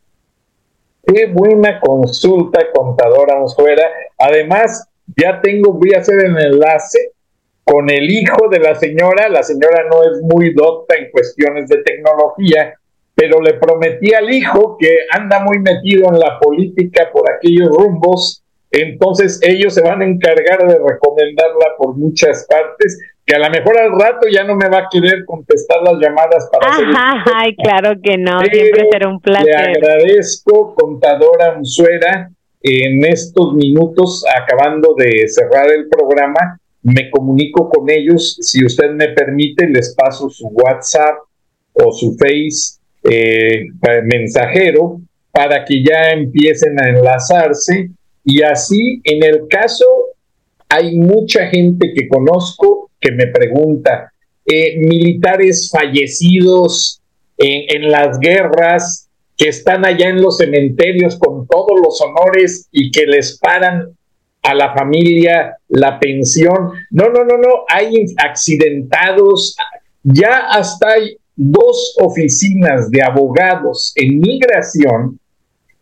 Qué 1.03 1.33
buena 1.33 1.79
consulta 1.79 2.59
contadora 2.75 3.33
fuera 3.55 3.89
además 4.19 4.87
ya 5.17 5.41
tengo 5.41 5.73
voy 5.73 5.95
a 5.95 5.97
hacer 6.01 6.25
el 6.25 6.37
enlace 6.37 7.13
con 7.63 7.89
el 7.89 8.09
hijo 8.09 8.49
de 8.49 8.59
la 8.59 8.75
señora. 8.75 9.29
La 9.29 9.43
señora 9.43 9.85
no 9.89 10.03
es 10.03 10.21
muy 10.21 10.53
docta 10.53 10.95
en 10.95 11.11
cuestiones 11.11 11.67
de 11.67 11.83
tecnología 11.83 12.73
pero 13.19 13.41
le 13.41 13.55
prometí 13.55 14.13
al 14.13 14.31
hijo 14.31 14.77
que 14.79 14.99
anda 15.11 15.41
muy 15.41 15.59
metido 15.59 16.07
en 16.07 16.19
la 16.19 16.39
política 16.39 17.09
por 17.11 17.29
aquellos 17.29 17.67
rumbos, 17.67 18.41
entonces 18.71 19.41
ellos 19.43 19.73
se 19.73 19.81
van 19.81 20.01
a 20.01 20.05
encargar 20.05 20.65
de 20.65 20.79
recomendarla 20.79 21.75
por 21.77 21.97
muchas 21.97 22.47
partes, 22.47 22.97
que 23.25 23.35
a 23.35 23.39
lo 23.39 23.49
mejor 23.49 23.77
al 23.77 23.99
rato 23.99 24.25
ya 24.31 24.45
no 24.45 24.55
me 24.55 24.69
va 24.69 24.79
a 24.79 24.87
querer 24.89 25.25
contestar 25.25 25.81
las 25.81 25.95
llamadas 25.99 26.49
para 26.49 26.71
Ajá, 26.71 27.23
ay, 27.35 27.55
claro 27.57 27.99
que 28.01 28.17
no, 28.17 28.39
siempre 28.39 28.87
será 28.89 29.09
un 29.09 29.19
placer. 29.19 29.47
Le 29.47 29.55
agradezco, 29.55 30.73
contadora 30.75 31.55
Musuera, 31.57 32.29
en 32.61 33.05
estos 33.05 33.53
minutos, 33.53 34.23
acabando 34.33 34.95
de 34.95 35.27
cerrar 35.27 35.69
el 35.71 35.89
programa, 35.89 36.57
me 36.81 37.09
comunico 37.09 37.69
con 37.69 37.89
ellos, 37.89 38.37
si 38.41 38.63
usted 38.63 38.91
me 38.91 39.09
permite, 39.09 39.67
les 39.67 39.93
paso 39.95 40.29
su 40.29 40.47
WhatsApp 40.47 41.15
o 41.73 41.91
su 41.91 42.15
Face 42.17 42.79
eh, 43.03 43.65
mensajero 44.03 45.01
para 45.31 45.63
que 45.65 45.83
ya 45.83 46.11
empiecen 46.11 46.79
a 46.81 46.89
enlazarse. 46.89 47.89
Y 48.23 48.41
así 48.41 49.01
en 49.03 49.23
el 49.23 49.47
caso 49.49 49.85
hay 50.69 50.95
mucha 50.95 51.47
gente 51.47 51.93
que 51.93 52.07
conozco 52.07 52.91
que 52.99 53.11
me 53.11 53.27
pregunta, 53.27 54.11
eh, 54.45 54.77
militares 54.77 55.69
fallecidos 55.71 57.01
en, 57.37 57.83
en 57.83 57.91
las 57.91 58.19
guerras 58.19 59.09
que 59.37 59.47
están 59.47 59.85
allá 59.85 60.09
en 60.09 60.21
los 60.21 60.37
cementerios 60.37 61.17
con 61.17 61.47
todos 61.47 61.79
los 61.81 62.01
honores 62.01 62.67
y 62.71 62.91
que 62.91 63.05
les 63.05 63.39
paran 63.39 63.97
a 64.49 64.55
la 64.55 64.73
familia 64.73 65.57
la 65.67 65.99
pensión. 65.99 66.71
No, 66.89 67.09
no, 67.09 67.23
no, 67.23 67.37
no, 67.37 67.65
hay 67.67 68.05
accidentados, 68.17 69.55
ya 70.03 70.49
hasta 70.49 70.93
hay 70.93 71.17
dos 71.35 71.95
oficinas 72.01 72.89
de 72.89 73.03
abogados 73.03 73.93
en 73.95 74.19
migración 74.19 75.19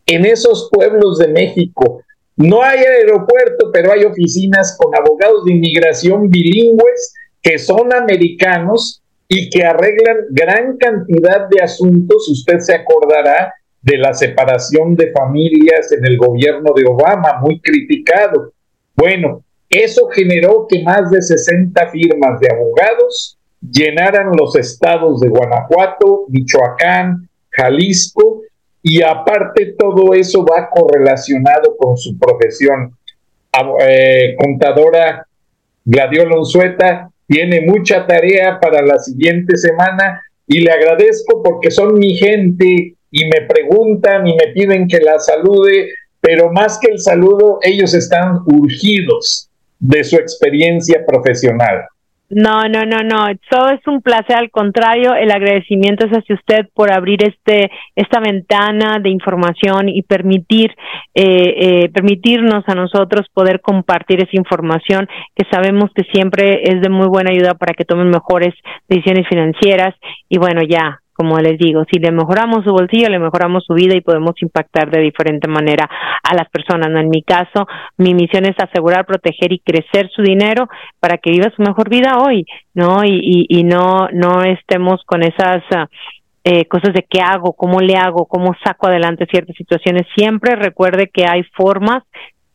en 0.06 0.26
esos 0.26 0.68
pueblos 0.70 1.18
de 1.18 1.28
México. 1.28 2.02
No 2.36 2.62
hay 2.62 2.80
aeropuerto, 2.80 3.70
pero 3.72 3.92
hay 3.92 4.04
oficinas 4.04 4.76
con 4.78 4.94
abogados 4.94 5.44
de 5.44 5.54
inmigración 5.54 6.28
bilingües 6.28 7.14
que 7.42 7.58
son 7.58 7.92
americanos 7.92 9.02
y 9.28 9.48
que 9.50 9.64
arreglan 9.64 10.18
gran 10.30 10.76
cantidad 10.76 11.48
de 11.48 11.62
asuntos. 11.62 12.28
Usted 12.28 12.58
se 12.60 12.74
acordará 12.74 13.52
de 13.80 13.96
la 13.96 14.12
separación 14.12 14.94
de 14.94 15.10
familias 15.12 15.90
en 15.92 16.04
el 16.04 16.16
gobierno 16.18 16.72
de 16.74 16.84
Obama, 16.86 17.40
muy 17.40 17.60
criticado. 17.60 18.52
Bueno, 18.98 19.44
eso 19.70 20.08
generó 20.08 20.66
que 20.68 20.82
más 20.82 21.08
de 21.12 21.22
60 21.22 21.86
firmas 21.90 22.40
de 22.40 22.50
abogados 22.50 23.38
llenaran 23.60 24.32
los 24.36 24.56
estados 24.56 25.20
de 25.20 25.28
Guanajuato, 25.28 26.24
Michoacán, 26.28 27.28
Jalisco, 27.48 28.42
y 28.82 29.02
aparte 29.02 29.76
todo 29.78 30.14
eso 30.14 30.44
va 30.44 30.68
correlacionado 30.68 31.76
con 31.76 31.96
su 31.96 32.18
profesión. 32.18 32.96
Eh, 33.86 34.34
contadora 34.36 35.24
Gladiola 35.84 36.36
Unzueta 36.36 37.10
tiene 37.28 37.60
mucha 37.60 38.04
tarea 38.04 38.58
para 38.58 38.82
la 38.82 38.98
siguiente 38.98 39.56
semana 39.56 40.22
y 40.44 40.58
le 40.58 40.72
agradezco 40.72 41.40
porque 41.42 41.70
son 41.70 41.98
mi 41.98 42.16
gente 42.16 42.94
y 43.10 43.24
me 43.26 43.42
preguntan 43.46 44.26
y 44.26 44.34
me 44.34 44.52
piden 44.52 44.88
que 44.88 44.98
la 44.98 45.20
salude, 45.20 45.90
pero 46.28 46.52
más 46.52 46.78
que 46.78 46.92
el 46.92 46.98
saludo, 46.98 47.58
ellos 47.62 47.94
están 47.94 48.40
urgidos 48.44 49.48
de 49.78 50.04
su 50.04 50.16
experiencia 50.16 51.00
profesional. 51.06 51.86
No, 52.28 52.68
no, 52.68 52.84
no, 52.84 52.98
no. 52.98 53.34
Todo 53.50 53.70
es 53.70 53.80
un 53.86 54.02
placer. 54.02 54.36
Al 54.36 54.50
contrario, 54.50 55.14
el 55.14 55.30
agradecimiento 55.30 56.04
es 56.04 56.12
hacia 56.12 56.34
usted 56.34 56.68
por 56.74 56.92
abrir 56.92 57.24
este 57.24 57.70
esta 57.96 58.20
ventana 58.20 58.98
de 59.02 59.08
información 59.08 59.88
y 59.88 60.02
permitir 60.02 60.72
eh, 61.14 61.24
eh, 61.24 61.88
permitirnos 61.94 62.62
a 62.66 62.74
nosotros 62.74 63.26
poder 63.32 63.62
compartir 63.62 64.20
esa 64.20 64.36
información 64.36 65.08
que 65.34 65.46
sabemos 65.50 65.90
que 65.94 66.02
siempre 66.12 66.60
es 66.64 66.82
de 66.82 66.90
muy 66.90 67.06
buena 67.06 67.30
ayuda 67.30 67.54
para 67.54 67.72
que 67.72 67.86
tomen 67.86 68.10
mejores 68.10 68.52
decisiones 68.86 69.26
financieras. 69.30 69.94
Y 70.28 70.36
bueno, 70.36 70.60
ya 70.62 71.00
como 71.18 71.36
les 71.40 71.58
digo, 71.58 71.82
si 71.90 71.98
le 71.98 72.12
mejoramos 72.12 72.62
su 72.64 72.70
bolsillo, 72.70 73.08
le 73.08 73.18
mejoramos 73.18 73.64
su 73.66 73.74
vida 73.74 73.96
y 73.96 74.02
podemos 74.02 74.40
impactar 74.40 74.88
de 74.88 75.00
diferente 75.00 75.48
manera 75.48 75.90
a 76.22 76.32
las 76.36 76.48
personas. 76.48 76.90
En 76.94 77.08
mi 77.08 77.24
caso, 77.24 77.66
mi 77.96 78.14
misión 78.14 78.46
es 78.46 78.54
asegurar, 78.56 79.04
proteger 79.04 79.52
y 79.52 79.58
crecer 79.58 80.08
su 80.14 80.22
dinero 80.22 80.68
para 81.00 81.18
que 81.18 81.32
viva 81.32 81.50
su 81.56 81.62
mejor 81.62 81.90
vida 81.90 82.18
hoy, 82.24 82.46
¿no? 82.72 83.04
Y, 83.04 83.46
y, 83.48 83.64
no, 83.64 84.06
no 84.12 84.44
estemos 84.44 85.02
con 85.04 85.24
esas... 85.24 85.64
Eh, 86.44 86.64
cosas 86.66 86.94
de 86.94 87.04
qué 87.10 87.20
hago, 87.20 87.52
cómo 87.52 87.80
le 87.80 87.96
hago, 87.96 88.24
cómo 88.24 88.54
saco 88.64 88.86
adelante 88.86 89.26
ciertas 89.26 89.54
situaciones. 89.56 90.06
Siempre 90.16 90.56
recuerde 90.56 91.10
que 91.12 91.26
hay 91.26 91.42
formas, 91.54 92.04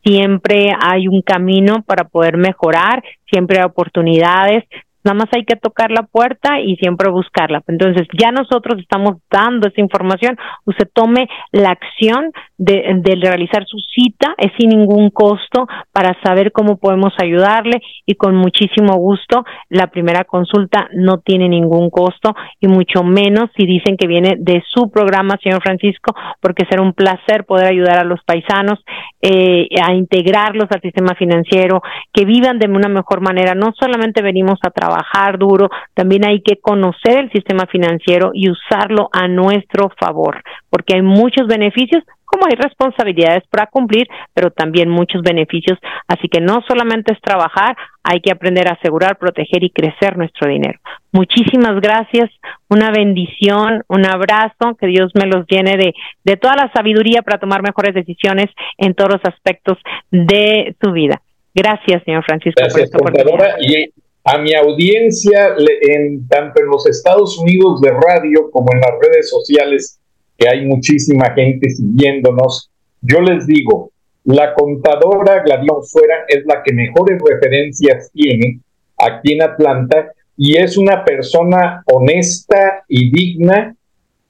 siempre 0.03 0.71
hay 0.81 1.07
un 1.07 1.21
camino 1.21 1.83
para 1.85 2.05
poder 2.05 2.37
mejorar, 2.37 3.03
siempre 3.29 3.59
hay 3.59 3.65
oportunidades, 3.65 4.63
nada 5.03 5.15
más 5.15 5.29
hay 5.33 5.43
que 5.45 5.55
tocar 5.55 5.91
la 5.91 6.03
puerta 6.03 6.59
y 6.59 6.75
siempre 6.77 7.09
buscarla. 7.09 7.61
Entonces, 7.67 8.07
ya 8.17 8.31
nosotros 8.31 8.79
estamos 8.79 9.17
dando 9.29 9.67
esa 9.67 9.81
información, 9.81 10.37
usted 10.65 10.87
tome 10.93 11.27
la 11.51 11.71
acción 11.71 12.31
de, 12.57 12.83
de 13.01 13.15
realizar 13.15 13.65
su 13.65 13.77
cita, 13.79 14.33
es 14.37 14.51
sin 14.57 14.69
ningún 14.69 15.09
costo 15.09 15.67
para 15.91 16.15
saber 16.23 16.51
cómo 16.51 16.77
podemos 16.77 17.13
ayudarle 17.21 17.81
y 18.05 18.15
con 18.15 18.35
muchísimo 18.35 18.95
gusto, 18.95 19.43
la 19.69 19.87
primera 19.87 20.23
consulta 20.23 20.87
no 20.93 21.17
tiene 21.19 21.49
ningún 21.49 21.89
costo 21.89 22.35
y 22.59 22.67
mucho 22.67 23.03
menos 23.03 23.49
si 23.57 23.65
dicen 23.65 23.97
que 23.97 24.07
viene 24.07 24.35
de 24.39 24.63
su 24.67 24.89
programa, 24.89 25.37
señor 25.43 25.61
Francisco, 25.61 26.15
porque 26.39 26.65
será 26.69 26.81
un 26.81 26.93
placer 26.93 27.45
poder 27.45 27.67
ayudar 27.67 27.99
a 27.99 28.03
los 28.03 28.23
paisanos 28.23 28.79
eh, 29.21 29.67
a 29.81 29.93
integrarlos 29.93 30.67
al 30.71 30.81
sistema 30.81 31.15
financiero, 31.15 31.81
que 32.13 32.25
vivan 32.25 32.59
de 32.59 32.67
una 32.67 32.89
mejor 32.89 33.21
manera. 33.21 33.53
No 33.53 33.73
solamente 33.77 34.21
venimos 34.21 34.59
a 34.63 34.69
trabajar 34.69 34.92
duro, 35.37 35.69
también 35.93 36.25
hay 36.25 36.41
que 36.41 36.57
conocer 36.57 37.19
el 37.19 37.31
sistema 37.31 37.65
financiero 37.67 38.31
y 38.33 38.49
usarlo 38.49 39.09
a 39.11 39.27
nuestro 39.27 39.91
favor, 39.99 40.43
porque 40.69 40.95
hay 40.95 41.01
muchos 41.01 41.47
beneficios, 41.47 42.03
como 42.25 42.47
hay 42.47 42.55
responsabilidades 42.55 43.43
para 43.49 43.67
cumplir, 43.67 44.07
pero 44.33 44.49
también 44.49 44.89
muchos 44.89 45.21
beneficios. 45.21 45.77
Así 46.07 46.27
que 46.27 46.41
no 46.41 46.63
solamente 46.67 47.13
es 47.13 47.21
trabajar, 47.21 47.77
hay 48.03 48.21
que 48.21 48.31
aprender 48.31 48.67
a 48.67 48.73
asegurar, 48.73 49.17
proteger 49.17 49.63
y 49.63 49.69
crecer 49.69 50.17
nuestro 50.17 50.49
dinero. 50.49 50.79
Muchísimas 51.11 51.79
gracias, 51.79 52.31
una 52.69 52.89
bendición, 52.91 53.83
un 53.87 54.05
abrazo, 54.07 54.75
que 54.79 54.87
Dios 54.87 55.11
me 55.13 55.27
los 55.27 55.45
llene 55.47 55.77
de, 55.77 55.93
de 56.23 56.37
toda 56.37 56.55
la 56.55 56.71
sabiduría 56.73 57.21
para 57.21 57.37
tomar 57.37 57.61
mejores 57.61 57.93
decisiones 57.93 58.47
en 58.79 58.95
todos 58.95 59.13
los 59.13 59.21
aspectos 59.25 59.77
de 60.09 60.75
su 60.81 60.91
vida. 60.91 61.21
Gracias, 61.53 62.03
señor 62.03 62.23
Francisco. 62.25 62.59
Gracias, 62.59 62.89
por 62.89 63.13
Y 63.61 63.91
a 64.23 64.37
mi 64.37 64.53
audiencia, 64.53 65.55
en, 65.81 66.27
tanto 66.27 66.61
en 66.61 66.67
los 66.67 66.87
Estados 66.87 67.37
Unidos 67.37 67.81
de 67.81 67.91
radio 67.91 68.49
como 68.51 68.71
en 68.73 68.79
las 68.79 68.91
redes 69.01 69.29
sociales, 69.29 69.99
que 70.37 70.47
hay 70.47 70.65
muchísima 70.65 71.33
gente 71.33 71.69
siguiéndonos, 71.69 72.69
yo 73.01 73.19
les 73.19 73.45
digo, 73.45 73.91
la 74.23 74.53
contadora 74.53 75.43
Gladys 75.43 75.91
Fuera 75.91 76.23
es 76.27 76.45
la 76.45 76.63
que 76.63 76.73
mejores 76.73 77.19
referencias 77.21 78.09
tiene 78.13 78.61
aquí 78.97 79.33
en 79.33 79.41
Atlanta 79.41 80.13
y 80.37 80.55
es 80.55 80.77
una 80.77 81.03
persona 81.03 81.83
honesta 81.85 82.85
y 82.87 83.11
digna 83.11 83.75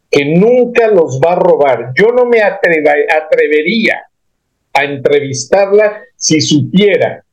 que 0.10 0.26
nunca 0.26 0.88
los 0.88 1.20
va 1.24 1.34
a 1.34 1.40
robar. 1.40 1.94
Yo 1.96 2.08
no 2.08 2.26
me 2.26 2.42
atrevería 2.42 4.02
a 4.74 4.84
entrevistarla 4.84 6.02
si 6.16 6.42
supiera 6.42 7.24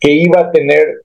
que 0.00 0.10
iba 0.10 0.40
a 0.40 0.50
tener 0.50 1.02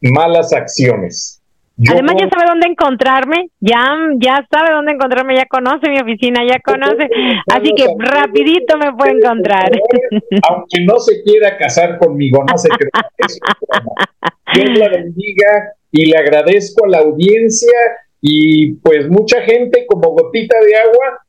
malas 0.00 0.52
acciones. 0.52 1.42
Además 1.90 2.14
ya 2.18 2.28
sabe 2.30 2.48
dónde 2.48 2.68
encontrarme, 2.68 3.50
ya, 3.60 3.98
ya 4.18 4.46
sabe 4.50 4.72
dónde 4.72 4.92
encontrarme, 4.92 5.36
ya 5.36 5.44
conoce 5.44 5.90
mi 5.90 6.00
oficina, 6.00 6.40
ya 6.48 6.58
conoce, 6.60 7.06
así 7.52 7.74
que 7.76 7.86
rapidito 7.98 8.78
me 8.78 8.94
puede 8.94 9.12
encontrar. 9.18 9.70
Aunque 10.48 10.84
no 10.86 10.98
se 11.00 11.22
quiera 11.22 11.58
casar 11.58 11.98
conmigo, 11.98 12.42
no 12.50 12.56
se 12.56 12.70
crea 12.70 13.10
eso. 13.18 13.38
Dios 14.54 14.78
la 14.78 14.88
bendiga 14.88 15.72
y 15.90 16.06
le 16.06 16.16
agradezco 16.16 16.86
a 16.86 16.88
la 16.88 16.98
audiencia 16.98 17.78
y 18.22 18.72
pues 18.76 19.08
mucha 19.10 19.42
gente 19.42 19.84
como 19.86 20.10
gotita 20.12 20.56
de 20.64 20.76
agua 20.76 21.20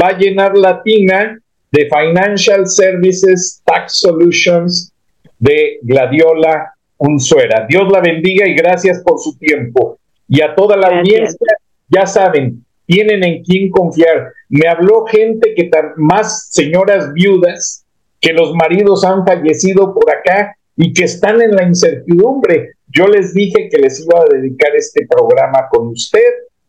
va 0.00 0.08
a 0.08 0.18
llenar 0.18 0.54
la 0.54 0.82
tina 0.82 1.38
de 1.70 1.88
Financial 1.88 2.66
Services 2.66 3.62
Tax 3.64 4.00
Solutions 4.00 4.92
de 5.38 5.78
Gladiola 5.82 6.74
Unzuera. 6.96 7.66
Dios 7.68 7.90
la 7.90 8.00
bendiga 8.00 8.46
y 8.46 8.54
gracias 8.54 9.02
por 9.04 9.18
su 9.18 9.36
tiempo. 9.36 9.98
Y 10.28 10.40
a 10.40 10.54
toda 10.54 10.76
la 10.76 10.88
audiencia, 10.88 11.58
ya 11.88 12.06
saben, 12.06 12.64
tienen 12.86 13.24
en 13.24 13.42
quién 13.42 13.70
confiar. 13.70 14.32
Me 14.48 14.68
habló 14.68 15.04
gente 15.04 15.54
que 15.54 15.64
tan, 15.64 15.92
más 15.96 16.48
señoras 16.50 17.12
viudas 17.12 17.84
que 18.20 18.32
los 18.32 18.54
maridos 18.54 19.04
han 19.04 19.24
fallecido 19.26 19.94
por 19.94 20.10
acá 20.10 20.56
y 20.76 20.92
que 20.92 21.04
están 21.04 21.40
en 21.42 21.52
la 21.52 21.64
incertidumbre. 21.64 22.72
Yo 22.88 23.06
les 23.06 23.34
dije 23.34 23.68
que 23.70 23.78
les 23.78 24.00
iba 24.04 24.20
a 24.20 24.34
dedicar 24.34 24.74
este 24.76 25.06
programa 25.06 25.68
con 25.70 25.88
usted, 25.88 26.20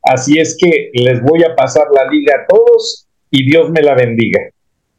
así 0.02 0.40
es 0.40 0.58
que 0.60 0.90
les 0.94 1.22
voy 1.22 1.44
a 1.44 1.56
pasar 1.56 1.86
la 1.94 2.10
liga 2.10 2.36
a 2.42 2.46
todos 2.48 3.08
y 3.30 3.50
Dios 3.50 3.70
me 3.72 3.82
la 3.82 3.96
bendiga. 3.96 4.42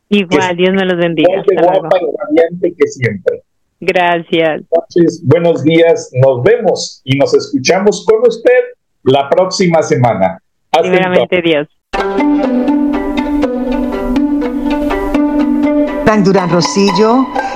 Igual, 0.09 0.57
Dios 0.57 0.72
me 0.72 0.85
los 0.85 0.97
bendiga. 0.97 1.43
que 1.47 2.87
siempre. 2.89 3.43
Gracias. 3.81 4.62
Entonces, 4.62 5.22
buenos 5.24 5.62
días, 5.62 6.11
nos 6.14 6.43
vemos 6.43 7.01
y 7.05 7.18
nos 7.18 7.35
escuchamos 7.35 8.05
con 8.07 8.27
usted 8.27 8.61
la 9.03 9.29
próxima 9.29 9.83
semana. 9.83 10.41
Primeramente 10.70 11.43
Dios. 11.43 11.68
Frank 16.05 16.24
Durán 16.24 16.51
Rosillo 16.51 17.27